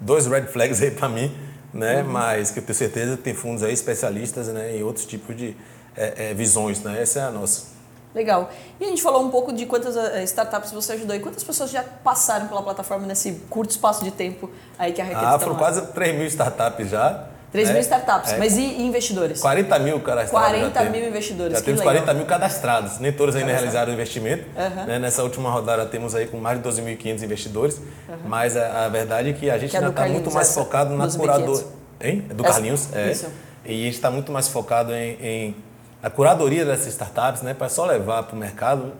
[0.00, 1.32] dois red flags aí para mim
[1.76, 2.02] né?
[2.02, 2.08] Uhum.
[2.10, 4.76] Mas que eu tenho certeza que tem fundos aí especialistas, né?
[4.76, 5.56] Em outros tipos de
[5.96, 7.00] é, é, visões, né?
[7.00, 7.76] Essa é a nossa.
[8.14, 8.50] Legal.
[8.80, 9.94] E a gente falou um pouco de quantas
[10.30, 14.50] startups você ajudou e quantas pessoas já passaram pela plataforma nesse curto espaço de tempo
[14.78, 17.28] aí que a Raquel Ah, foram quase 3 mil startups já.
[17.56, 17.72] 3 né?
[17.72, 18.38] mil startups, é.
[18.38, 19.40] mas e investidores?
[19.40, 20.50] 40 mil cadastrados.
[20.52, 21.58] 40 mil investidores.
[21.58, 24.44] Já temos 40 mil cadastrados, nem todos ainda realizaram o investimento.
[24.54, 24.84] Uhum.
[24.84, 24.98] Né?
[24.98, 28.16] Nessa última rodada temos aí com mais de 12.500 investidores, uhum.
[28.26, 31.08] mas a, a, verdade é que a gente que ainda está muito mais focado na
[31.08, 31.64] curadoria.
[31.98, 32.26] Hein?
[32.28, 33.10] É do Carlinhos, é.
[33.10, 33.26] Isso.
[33.64, 35.56] E a gente está muito mais focado em, em
[36.02, 37.54] a curadoria dessas startups, né?
[37.54, 38.92] Para só levar para o mercado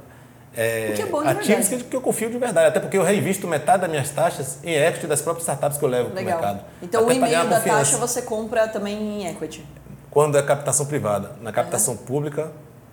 [0.56, 2.68] é, que é bom de ativos que, que, eu confio de verdade.
[2.68, 5.88] Até porque eu reinvisto metade das minhas taxas em equity das próprias startups que eu
[5.88, 6.60] levo para o mercado.
[6.82, 9.66] Então Até o e-mail da taxa você compra também em equity?
[10.10, 11.32] Quando é captação privada.
[11.42, 12.00] Na captação uhum.
[12.00, 12.50] pública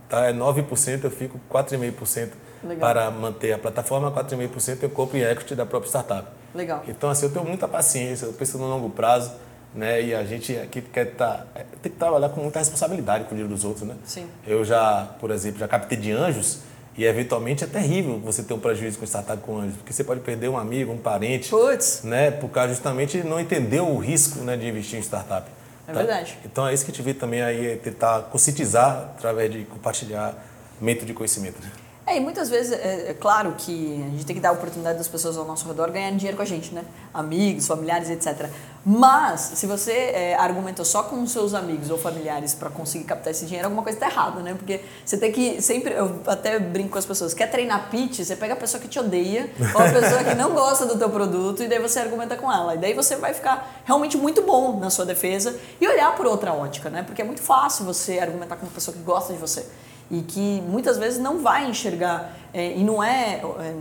[0.09, 2.31] tá, é 9%, eu fico 4,5%
[2.79, 6.27] para manter a plataforma, 4,5% eu compro em equity da própria startup.
[6.53, 6.83] Legal.
[6.87, 9.31] Então, assim, eu tenho muita paciência, eu penso no longo prazo,
[9.73, 10.01] né?
[10.01, 13.33] E a gente aqui quer tá, é, tem que trabalhar com muita responsabilidade com o
[13.35, 13.95] dinheiro dos outros, né?
[14.03, 14.27] Sim.
[14.45, 16.59] Eu já, por exemplo, já captei de anjos
[16.95, 20.21] e eventualmente é terrível você ter um prejuízo com startup com anjos, porque você pode
[20.21, 22.03] perder um amigo, um parente, Puts.
[22.03, 22.29] né?
[22.29, 25.49] Por causa justamente não entender o risco né, de investir em startup.
[25.87, 25.99] É tá?
[25.99, 26.37] verdade.
[26.45, 30.35] Então é isso que a gente vê também aí, é tentar conscientizar através de compartilhar
[30.79, 31.61] método de conhecimento.
[31.61, 31.71] Né?
[32.05, 34.97] É, e muitas vezes, é, é, claro que a gente tem que dar a oportunidade
[34.97, 36.83] das pessoas ao nosso redor ganharem dinheiro com a gente, né?
[37.13, 38.49] Amigos, familiares, etc.
[38.85, 43.45] Mas, se você é, argumenta só com seus amigos ou familiares para conseguir captar esse
[43.45, 44.53] dinheiro, alguma coisa está errada, né?
[44.53, 48.35] Porque você tem que sempre, eu até brinco com as pessoas, quer treinar pitch, você
[48.35, 51.63] pega a pessoa que te odeia ou a pessoa que não gosta do teu produto
[51.63, 52.75] e daí você argumenta com ela.
[52.75, 56.53] E daí você vai ficar realmente muito bom na sua defesa e olhar por outra
[56.53, 57.03] ótica, né?
[57.03, 59.65] Porque é muito fácil você argumentar com uma pessoa que gosta de você
[60.11, 63.75] e que muitas vezes não vai enxergar, é, e não é, é,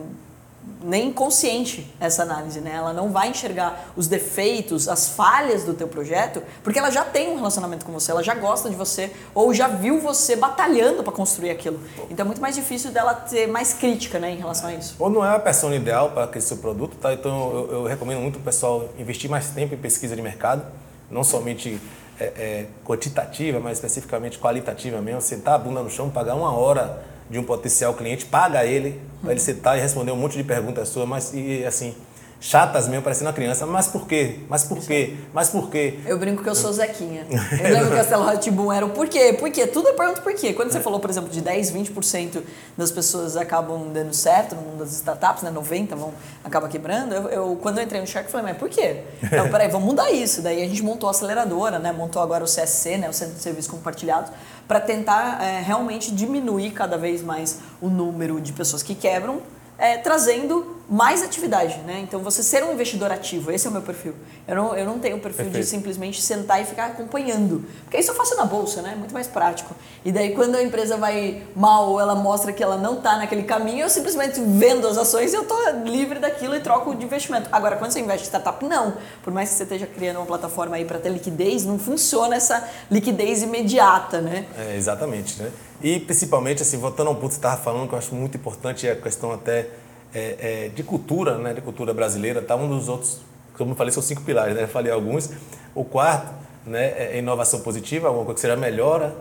[0.82, 2.72] nem consciente essa análise, né?
[2.74, 7.30] Ela não vai enxergar os defeitos, as falhas do teu projeto, porque ela já tem
[7.30, 11.12] um relacionamento com você, ela já gosta de você ou já viu você batalhando para
[11.12, 11.80] construir aquilo.
[12.10, 14.96] Então é muito mais difícil dela ter mais crítica, né, em relação a isso.
[14.98, 17.12] Ou não é a pessoa ideal para aquele seu produto, tá?
[17.12, 20.64] Então eu, eu recomendo muito o pessoal investir mais tempo em pesquisa de mercado,
[21.10, 21.80] não somente
[22.18, 27.02] é, é, quantitativa, mas especificamente qualitativa mesmo, sentar a bunda no chão, pagar uma hora
[27.32, 30.90] de um potencial cliente, paga ele, para ele sentar e responder um monte de perguntas
[30.90, 31.94] suas, mas e assim,
[32.42, 33.64] chatas mesmo, parecendo uma criança.
[33.64, 34.40] Mas por quê?
[34.48, 35.16] Mas por quê?
[35.32, 36.00] Mas por quê?
[36.04, 37.24] Eu brinco que eu sou Zequinha.
[37.62, 39.64] Eu lembro que a Stella Hotboom era o porquê, por quê?
[39.64, 40.52] Tudo é pergunta por quê.
[40.52, 42.42] Quando você falou, por exemplo, de 10, 20%
[42.76, 45.52] das pessoas acabam dando certo no mundo das startups, né?
[45.52, 46.12] 90% vão,
[46.42, 47.14] acaba quebrando.
[47.14, 49.02] Eu, eu, quando eu entrei no Shark, falei, mas por quê?
[49.22, 50.42] Então, peraí, vamos mudar isso.
[50.42, 51.92] Daí a gente montou a aceleradora, né?
[51.92, 53.08] Montou agora o CSC, né?
[53.08, 54.32] O Centro de Serviços Compartilhados,
[54.66, 59.40] para tentar é, realmente diminuir cada vez mais o número de pessoas que quebram
[59.82, 62.00] é, trazendo mais atividade, né?
[62.00, 64.14] Então você ser um investidor ativo, esse é o meu perfil.
[64.46, 65.64] Eu não, eu não tenho o perfil Perfeito.
[65.64, 67.64] de simplesmente sentar e ficar acompanhando.
[67.84, 68.94] Porque isso eu faço na bolsa, né?
[68.94, 69.74] Muito mais prático.
[70.04, 73.44] E daí quando a empresa vai mal ou ela mostra que ela não está naquele
[73.44, 77.48] caminho, eu simplesmente vendo as ações e eu tô livre daquilo e troco de investimento.
[77.50, 78.98] Agora, quando você investe em startup, não.
[79.22, 82.68] Por mais que você esteja criando uma plataforma aí para ter liquidez, não funciona essa
[82.90, 84.44] liquidez imediata, né?
[84.58, 85.50] É, exatamente, né?
[85.82, 88.86] E principalmente, assim, voltando ao ponto que você estava falando, que eu acho muito importante,
[88.86, 89.68] é a questão até
[90.14, 93.20] é, é, de cultura, né, de cultura brasileira, tá um dos outros,
[93.56, 94.64] como eu falei, são cinco pilares, né?
[94.64, 95.30] Eu falei alguns.
[95.74, 96.32] O quarto,
[96.66, 99.14] né, é inovação positiva, alguma coisa que seja melhora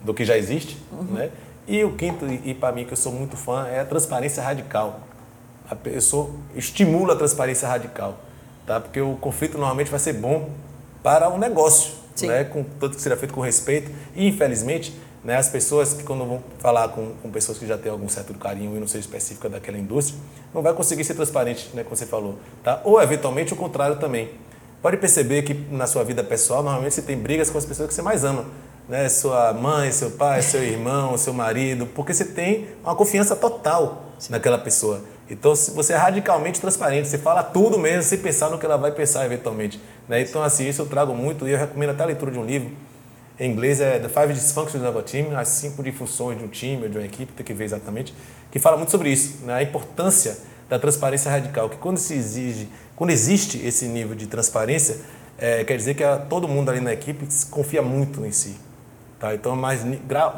[0.00, 1.14] do que já existe, uhum.
[1.14, 1.30] né?
[1.66, 4.42] E o quinto, e, e para mim que eu sou muito fã, é a transparência
[4.42, 5.00] radical.
[5.70, 8.18] A pessoa estimula a transparência radical,
[8.66, 8.80] tá?
[8.80, 10.50] Porque o conflito normalmente vai ser bom
[11.02, 12.26] para o negócio, Sim.
[12.26, 12.44] né?
[12.44, 13.90] Com tudo que seja feito com respeito.
[14.14, 14.92] E infelizmente
[15.24, 15.36] né?
[15.36, 18.76] As pessoas que, quando vão falar com, com pessoas que já têm algum certo carinho
[18.76, 20.18] e não seja específica daquela indústria,
[20.52, 22.36] não vai conseguir ser transparente, né, como você falou.
[22.62, 22.80] Tá?
[22.84, 24.30] Ou, eventualmente, o contrário também.
[24.80, 27.94] Pode perceber que na sua vida pessoal, normalmente você tem brigas com as pessoas que
[27.94, 28.46] você mais ama.
[28.88, 29.08] Né?
[29.08, 34.32] Sua mãe, seu pai, seu irmão, seu marido, porque você tem uma confiança total Sim.
[34.32, 35.02] naquela pessoa.
[35.30, 38.90] Então, você é radicalmente transparente, você fala tudo mesmo, sem pensar no que ela vai
[38.90, 39.80] pensar eventualmente.
[40.08, 40.20] Né?
[40.20, 42.72] Então, assim, isso eu trago muito e eu recomendo até a leitura de um livro
[43.42, 46.84] em inglês é The Five Dysfunctions of a Team, as cinco disfunções de um time
[46.84, 48.14] ou de uma equipe, tem que ver exatamente,
[48.52, 49.54] que fala muito sobre isso, né?
[49.54, 50.38] a importância
[50.68, 55.00] da transparência radical, que quando se exige, quando existe esse nível de transparência,
[55.36, 58.54] é, quer dizer que a, todo mundo ali na equipe confia muito em si.
[59.18, 59.34] Tá?
[59.34, 59.80] Então, mais,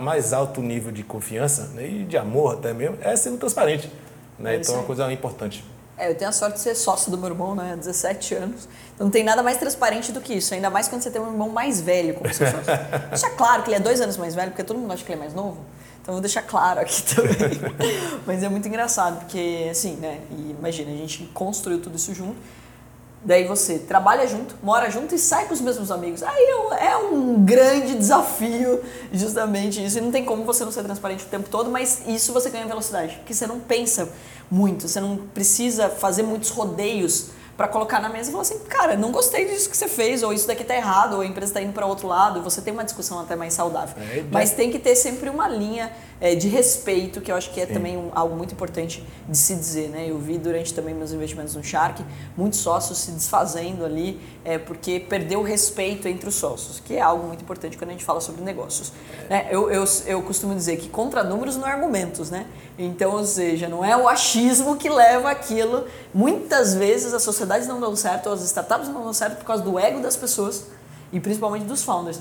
[0.00, 1.86] mais alto nível de confiança né?
[1.86, 3.90] e de amor até mesmo é sendo transparente.
[4.38, 4.54] Né?
[4.54, 5.62] É então, é uma coisa importante.
[5.96, 7.76] É, eu tenho a sorte de ser sócio do meu irmão, né?
[7.76, 8.68] 17 anos.
[8.94, 10.52] Então não tem nada mais transparente do que isso.
[10.52, 12.64] Ainda mais quando você tem um irmão mais velho como seu sócio.
[13.10, 15.20] Deixa claro que ele é dois anos mais velho, porque todo mundo acha que ele
[15.20, 15.58] é mais novo.
[16.02, 17.58] Então vou deixar claro aqui também.
[18.26, 20.20] Mas é muito engraçado, porque assim, né?
[20.32, 22.36] E imagina, a gente construiu tudo isso junto.
[23.24, 26.22] Daí você trabalha junto, mora junto e sai com os mesmos amigos.
[26.22, 26.44] Aí
[26.78, 29.96] é um é grande desafio, justamente isso.
[29.96, 32.66] E não tem como você não ser transparente o tempo todo, mas isso você ganha
[32.66, 33.16] velocidade.
[33.16, 34.10] Porque você não pensa
[34.50, 38.96] muito, você não precisa fazer muitos rodeios para colocar na mesa e falar assim, cara,
[38.96, 41.62] não gostei disso que você fez, ou isso daqui tá errado, ou a empresa está
[41.62, 43.94] indo para outro lado, você tem uma discussão até mais saudável.
[44.02, 47.60] É, Mas tem que ter sempre uma linha é, de respeito, que eu acho que
[47.60, 47.74] é Sim.
[47.74, 50.06] também um, algo muito importante de se dizer, né?
[50.08, 52.04] Eu vi durante também meus investimentos no Shark,
[52.36, 57.00] muitos sócios se desfazendo ali, é, porque perdeu o respeito entre os sócios, que é
[57.00, 58.92] algo muito importante quando a gente fala sobre negócios.
[59.30, 59.46] É.
[59.50, 62.46] Eu, eu, eu costumo dizer que contra números não é argumentos, né?
[62.76, 65.84] Então, ou seja, não é o achismo que leva aquilo.
[66.12, 69.62] Muitas vezes a sociedade sociedades não dão certo, as startups não dão certo por causa
[69.62, 70.66] do ego das pessoas
[71.12, 72.20] e principalmente dos founders.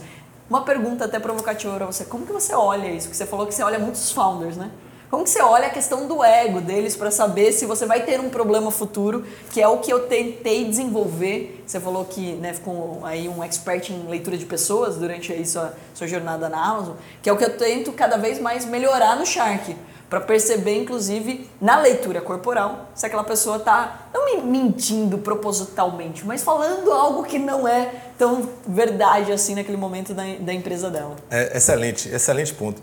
[0.50, 3.08] Uma pergunta até provocativa para você: como que você olha isso?
[3.08, 4.70] Porque você falou que você olha muitos founders, né?
[5.10, 8.20] Como que você olha a questão do ego deles para saber se você vai ter
[8.20, 11.64] um problema futuro, que é o que eu tentei desenvolver.
[11.68, 15.76] Você falou que né, ficou aí um expert em leitura de pessoas durante aí sua,
[15.94, 19.24] sua jornada na Amazon, que é o que eu tento cada vez mais melhorar no
[19.24, 19.76] Shark
[20.14, 26.92] para perceber, inclusive, na leitura corporal, se aquela pessoa está não mentindo propositalmente, mas falando
[26.92, 31.16] algo que não é tão verdade assim naquele momento da, da empresa dela.
[31.32, 32.80] É, excelente, excelente ponto.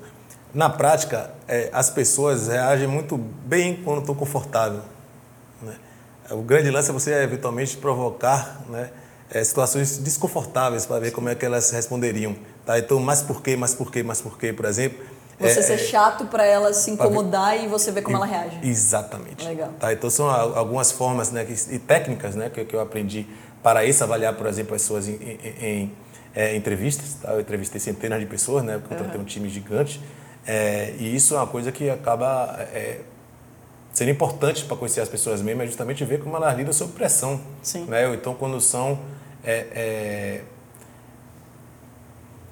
[0.53, 4.83] Na prática, é, as pessoas reagem muito bem quando estão confortáveis.
[5.63, 5.77] Né?
[6.33, 8.91] O grande lance é você eventualmente provocar né,
[9.31, 12.35] é, situações desconfortáveis para ver como é que elas responderiam.
[12.67, 12.77] Tá?
[12.77, 15.73] Então, mas por quê, mas por quê, mas por quê, por exemplo você é, ser
[15.73, 15.79] é.
[15.79, 18.59] chato para ela se incomodar e você ver como ela reage.
[18.63, 19.45] Exatamente.
[19.47, 19.71] Legal.
[19.81, 23.27] Tá, então são algumas formas né, e técnicas né, que, que eu aprendi
[23.63, 25.93] para isso, avaliar, por exemplo, pessoas em, em, em
[26.35, 27.15] é, entrevistas.
[27.15, 27.33] Tá?
[27.33, 29.23] Eu entrevistei centenas de pessoas, né, contratei uhum.
[29.23, 30.01] um time gigante.
[30.47, 33.01] É, e isso é uma coisa que acaba é,
[33.95, 37.41] sendo importante para conhecer as pessoas mesmo, é justamente ver como elas lidam sob pressão.
[37.63, 37.85] Sim.
[37.87, 38.13] Né?
[38.15, 38.99] Então quando são
[39.43, 40.43] é,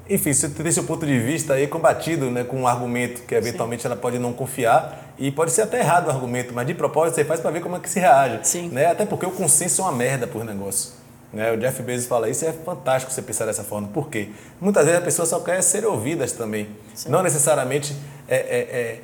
[0.08, 3.82] enfim, você tem seu ponto de vista aí combatido né, com um argumento que eventualmente
[3.82, 3.88] Sim.
[3.88, 7.24] ela pode não confiar e pode ser até errado o argumento, mas de propósito você
[7.24, 8.40] faz para ver como é que se reage.
[8.42, 8.68] Sim.
[8.68, 8.86] Né?
[8.86, 10.92] Até porque o consenso é uma merda por negócio.
[11.32, 11.52] Né?
[11.52, 13.88] O Jeff Bezos fala isso e é fantástico você pensar dessa forma.
[13.88, 14.30] Por quê?
[14.60, 16.68] Muitas vezes a pessoa só quer ser ouvidas também.
[16.94, 17.10] Sim.
[17.10, 17.94] Não necessariamente
[18.26, 19.00] é, é, é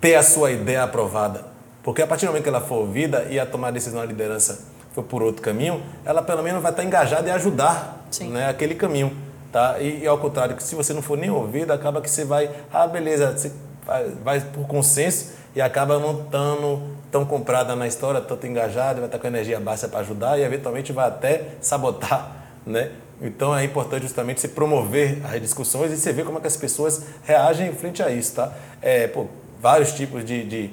[0.00, 1.44] ter a sua ideia aprovada.
[1.82, 4.06] Porque a partir do momento que ela for ouvida e a tomar a decisão da
[4.06, 8.74] liderança for por outro caminho, ela pelo menos vai estar engajada em ajudar né, aquele
[8.74, 9.29] caminho.
[9.52, 9.80] Tá?
[9.80, 12.50] E, e, ao contrário, que se você não for nem ouvido, acaba que você vai,
[12.72, 13.52] ah, beleza, você
[13.84, 16.80] vai, vai por consenso e acaba não estando
[17.10, 20.92] tão comprada na história, tanto engajada, vai estar com energia baixa para ajudar e eventualmente
[20.92, 22.92] vai até sabotar, né?
[23.20, 26.56] Então é importante justamente você promover as discussões e você ver como é que as
[26.56, 28.52] pessoas reagem frente a isso, tá?
[28.80, 29.26] É, pô,
[29.60, 30.70] vários tipos de, de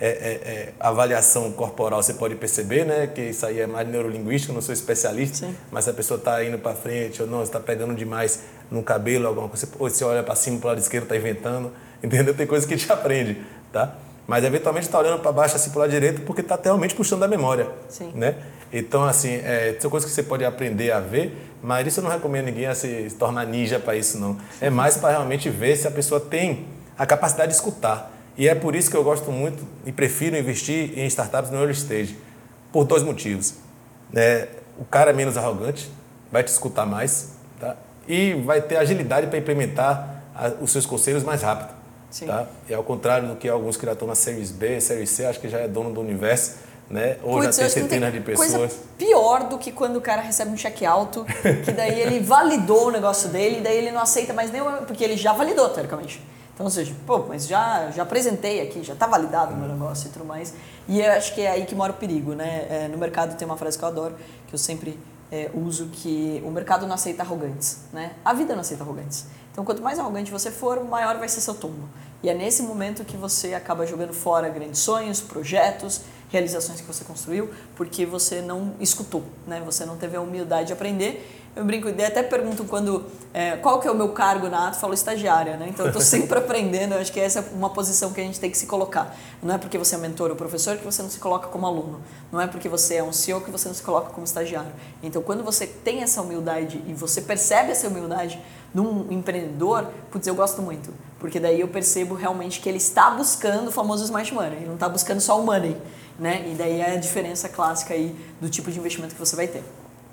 [0.00, 3.06] é, é, é, avaliação corporal você pode perceber, né?
[3.06, 5.54] Que isso aí é mais neurolinguístico, não sou especialista, Sim.
[5.70, 8.40] mas se a pessoa está indo para frente ou não, está pegando demais
[8.70, 11.70] no cabelo, alguma coisa, ou você olha para cima, para o lado esquerdo, está inventando,
[12.02, 12.32] entendeu?
[12.32, 13.94] Tem coisa que a gente aprende, tá?
[14.26, 17.20] Mas eventualmente está olhando para baixo, assim, para o lado direito, porque está realmente puxando
[17.20, 18.10] da memória, Sim.
[18.14, 18.36] né?
[18.72, 22.10] Então, assim, é, são coisas que você pode aprender a ver, mas isso eu não
[22.10, 24.38] recomendo ninguém a se tornar ninja para isso, não.
[24.60, 26.64] É mais para realmente ver se a pessoa tem
[26.96, 28.10] a capacidade de escutar.
[28.36, 31.72] E é por isso que eu gosto muito e prefiro investir em startups no early
[31.72, 32.16] stage,
[32.72, 33.54] por dois motivos.
[34.14, 35.90] É, o cara é menos arrogante,
[36.32, 37.76] vai te escutar mais, tá?
[38.08, 41.74] e vai ter agilidade para implementar a, os seus conselhos mais rápido.
[42.10, 42.26] Sim.
[42.26, 42.46] Tá?
[42.68, 45.38] E ao contrário do que alguns que já estão na Series B, Series C, acho
[45.38, 46.56] que já é dono do universo,
[46.88, 47.18] né?
[47.22, 48.52] ou Putz, já tem centenas de pessoas.
[48.52, 51.24] coisa pior do que quando o cara recebe um cheque alto,
[51.64, 55.04] que daí ele validou o negócio dele, e daí ele não aceita mais nenhum, porque
[55.04, 56.20] ele já validou, teoricamente.
[56.60, 60.08] Então, ou seja, pô, mas já, já apresentei aqui, já está validado o meu negócio
[60.08, 60.52] e tudo mais.
[60.86, 62.66] E eu acho que é aí que mora o perigo, né?
[62.68, 64.14] É, no mercado tem uma frase que eu adoro,
[64.46, 64.98] que eu sempre
[65.32, 68.12] é, uso, que o mercado não aceita arrogantes, né?
[68.22, 69.24] A vida não aceita arrogantes.
[69.50, 71.88] Então, quanto mais arrogante você for, maior vai ser seu tombo.
[72.22, 77.04] E é nesse momento que você acaba jogando fora grandes sonhos, projetos, realizações que você
[77.04, 79.62] construiu, porque você não escutou, né?
[79.64, 81.39] Você não teve a humildade de aprender.
[81.56, 84.78] Eu brinco, e até pergunto quando é, qual que é o meu cargo na Ato,
[84.78, 85.66] falo estagiária, né?
[85.68, 86.94] Então eu estou sempre aprendendo.
[86.94, 89.16] Eu acho que essa é uma posição que a gente tem que se colocar.
[89.42, 92.00] Não é porque você é mentor ou professor que você não se coloca como aluno.
[92.30, 94.70] Não é porque você é um CEO que você não se coloca como estagiário.
[95.02, 98.40] Então quando você tem essa humildade e você percebe essa humildade
[98.72, 100.94] num empreendedor, putz, eu gosto muito.
[101.18, 104.56] Porque daí eu percebo realmente que ele está buscando o famoso smart money.
[104.56, 105.76] Ele não está buscando só o money,
[106.16, 106.48] né?
[106.48, 109.64] E daí é a diferença clássica aí do tipo de investimento que você vai ter.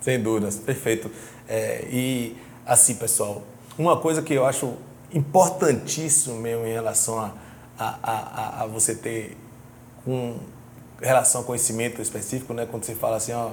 [0.01, 1.09] Sem dúvidas, perfeito.
[1.47, 2.35] É, e
[2.65, 3.43] assim, pessoal,
[3.77, 4.73] uma coisa que eu acho
[5.13, 7.33] importantíssimo mesmo em relação a,
[7.79, 9.37] a, a, a você ter
[10.03, 10.37] com
[11.01, 12.67] relação ao conhecimento específico, né?
[12.69, 13.51] Quando você fala assim, ó,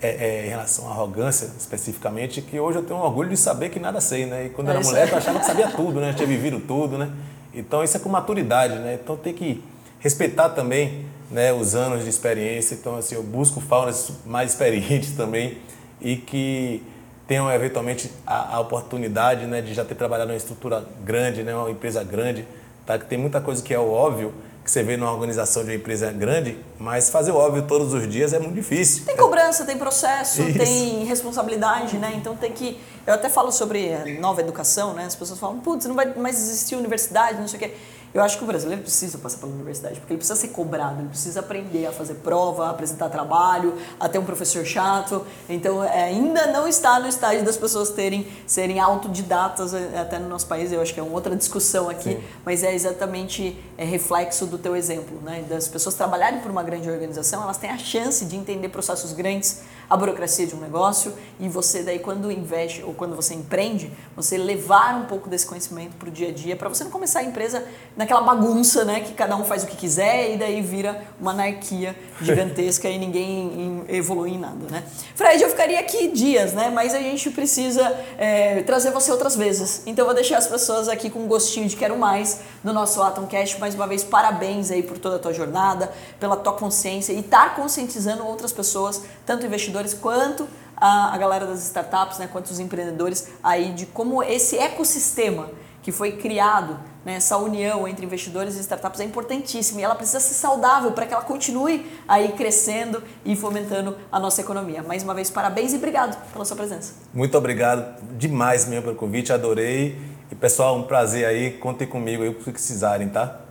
[0.00, 3.78] é, é, em relação à arrogância especificamente, que hoje eu tenho orgulho de saber que
[3.78, 4.46] nada sei, né?
[4.46, 6.12] E quando É era moleque eu achava que sabia tudo, né?
[6.12, 7.10] Tinha vivido tudo, né?
[7.52, 8.98] Então isso é com maturidade, né?
[9.02, 9.62] Então tem que
[9.98, 12.74] respeitar também né, os anos de experiência.
[12.74, 15.58] Então assim, eu busco faunas mais experientes também
[16.00, 16.82] e que
[17.26, 21.70] tenham eventualmente a, a oportunidade né, de já ter trabalhado numa estrutura grande, né, uma
[21.70, 22.46] empresa grande,
[22.86, 22.98] tá?
[22.98, 24.32] Que tem muita coisa que é o óbvio
[24.68, 28.06] que você vê numa organização de uma empresa grande, mas fazer o óbvio todos os
[28.06, 29.06] dias é muito difícil.
[29.06, 30.58] Tem cobrança, tem processo, Isso.
[30.58, 32.12] tem responsabilidade, né?
[32.14, 32.78] Então tem que.
[33.06, 35.06] Eu até falo sobre nova educação, né?
[35.06, 37.74] As pessoas falam, putz, não vai mais existir universidade, não sei o quê.
[38.14, 41.08] Eu acho que o brasileiro precisa passar pela universidade, porque ele precisa ser cobrado, ele
[41.08, 45.26] precisa aprender a fazer prova, a apresentar trabalho, a ter um professor chato.
[45.48, 50.28] Então, é, ainda não está no estágio das pessoas terem serem autodidatas é, até no
[50.28, 50.72] nosso país.
[50.72, 52.20] Eu acho que é uma outra discussão aqui, Sim.
[52.44, 55.44] mas é exatamente é, reflexo do teu exemplo, né?
[55.48, 59.60] Das pessoas trabalharem por uma grande organização, elas têm a chance de entender processos grandes,
[59.88, 64.36] a burocracia de um negócio e você daí quando investe ou quando você empreende, você
[64.36, 67.24] levar um pouco desse conhecimento para o dia a dia, para você não começar a
[67.24, 67.64] empresa
[67.96, 71.96] naquela bagunça, né, que cada um faz o que quiser e daí vira uma anarquia
[72.20, 74.84] gigantesca e ninguém evolui em nada, né?
[75.14, 79.82] Fred, eu ficaria aqui dias, né, mas a gente precisa é, trazer você outras vezes.
[79.86, 83.02] Então eu vou deixar as pessoas aqui com um gostinho de quero mais no nosso
[83.02, 83.58] Atom Cash.
[83.58, 87.54] Mais uma vez, parabéns aí por toda a tua jornada, pela tua consciência e estar
[87.54, 93.28] conscientizando outras pessoas, tanto investidores quanto a, a galera das startups, né, quanto os empreendedores
[93.42, 95.50] aí de como esse ecossistema
[95.82, 100.20] que foi criado, né, essa união entre investidores e startups é importantíssima e ela precisa
[100.20, 104.82] ser saudável para que ela continue aí crescendo e fomentando a nossa economia.
[104.82, 106.94] Mais uma vez, parabéns e obrigado pela sua presença.
[107.14, 109.98] Muito obrigado demais mesmo pelo convite, adorei.
[110.30, 113.47] E pessoal, um prazer aí, contem comigo aí o que precisarem, tá?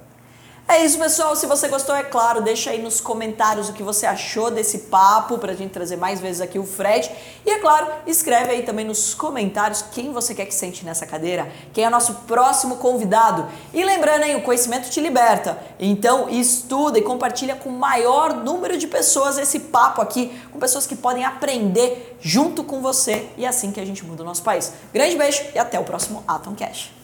[0.70, 1.34] É isso, pessoal.
[1.34, 5.38] Se você gostou, é claro, deixa aí nos comentários o que você achou desse papo
[5.38, 7.10] pra gente trazer mais vezes aqui o Fred.
[7.46, 11.50] E é claro, escreve aí também nos comentários quem você quer que sente nessa cadeira,
[11.72, 13.48] quem é o nosso próximo convidado.
[13.74, 15.58] E lembrando aí, o conhecimento te liberta.
[15.80, 20.86] Então, estuda e compartilha com o maior número de pessoas esse papo aqui, com pessoas
[20.86, 23.30] que podem aprender junto com você.
[23.38, 24.74] E é assim que a gente muda o nosso país.
[24.94, 26.97] Grande beijo e até o próximo Atom Cash.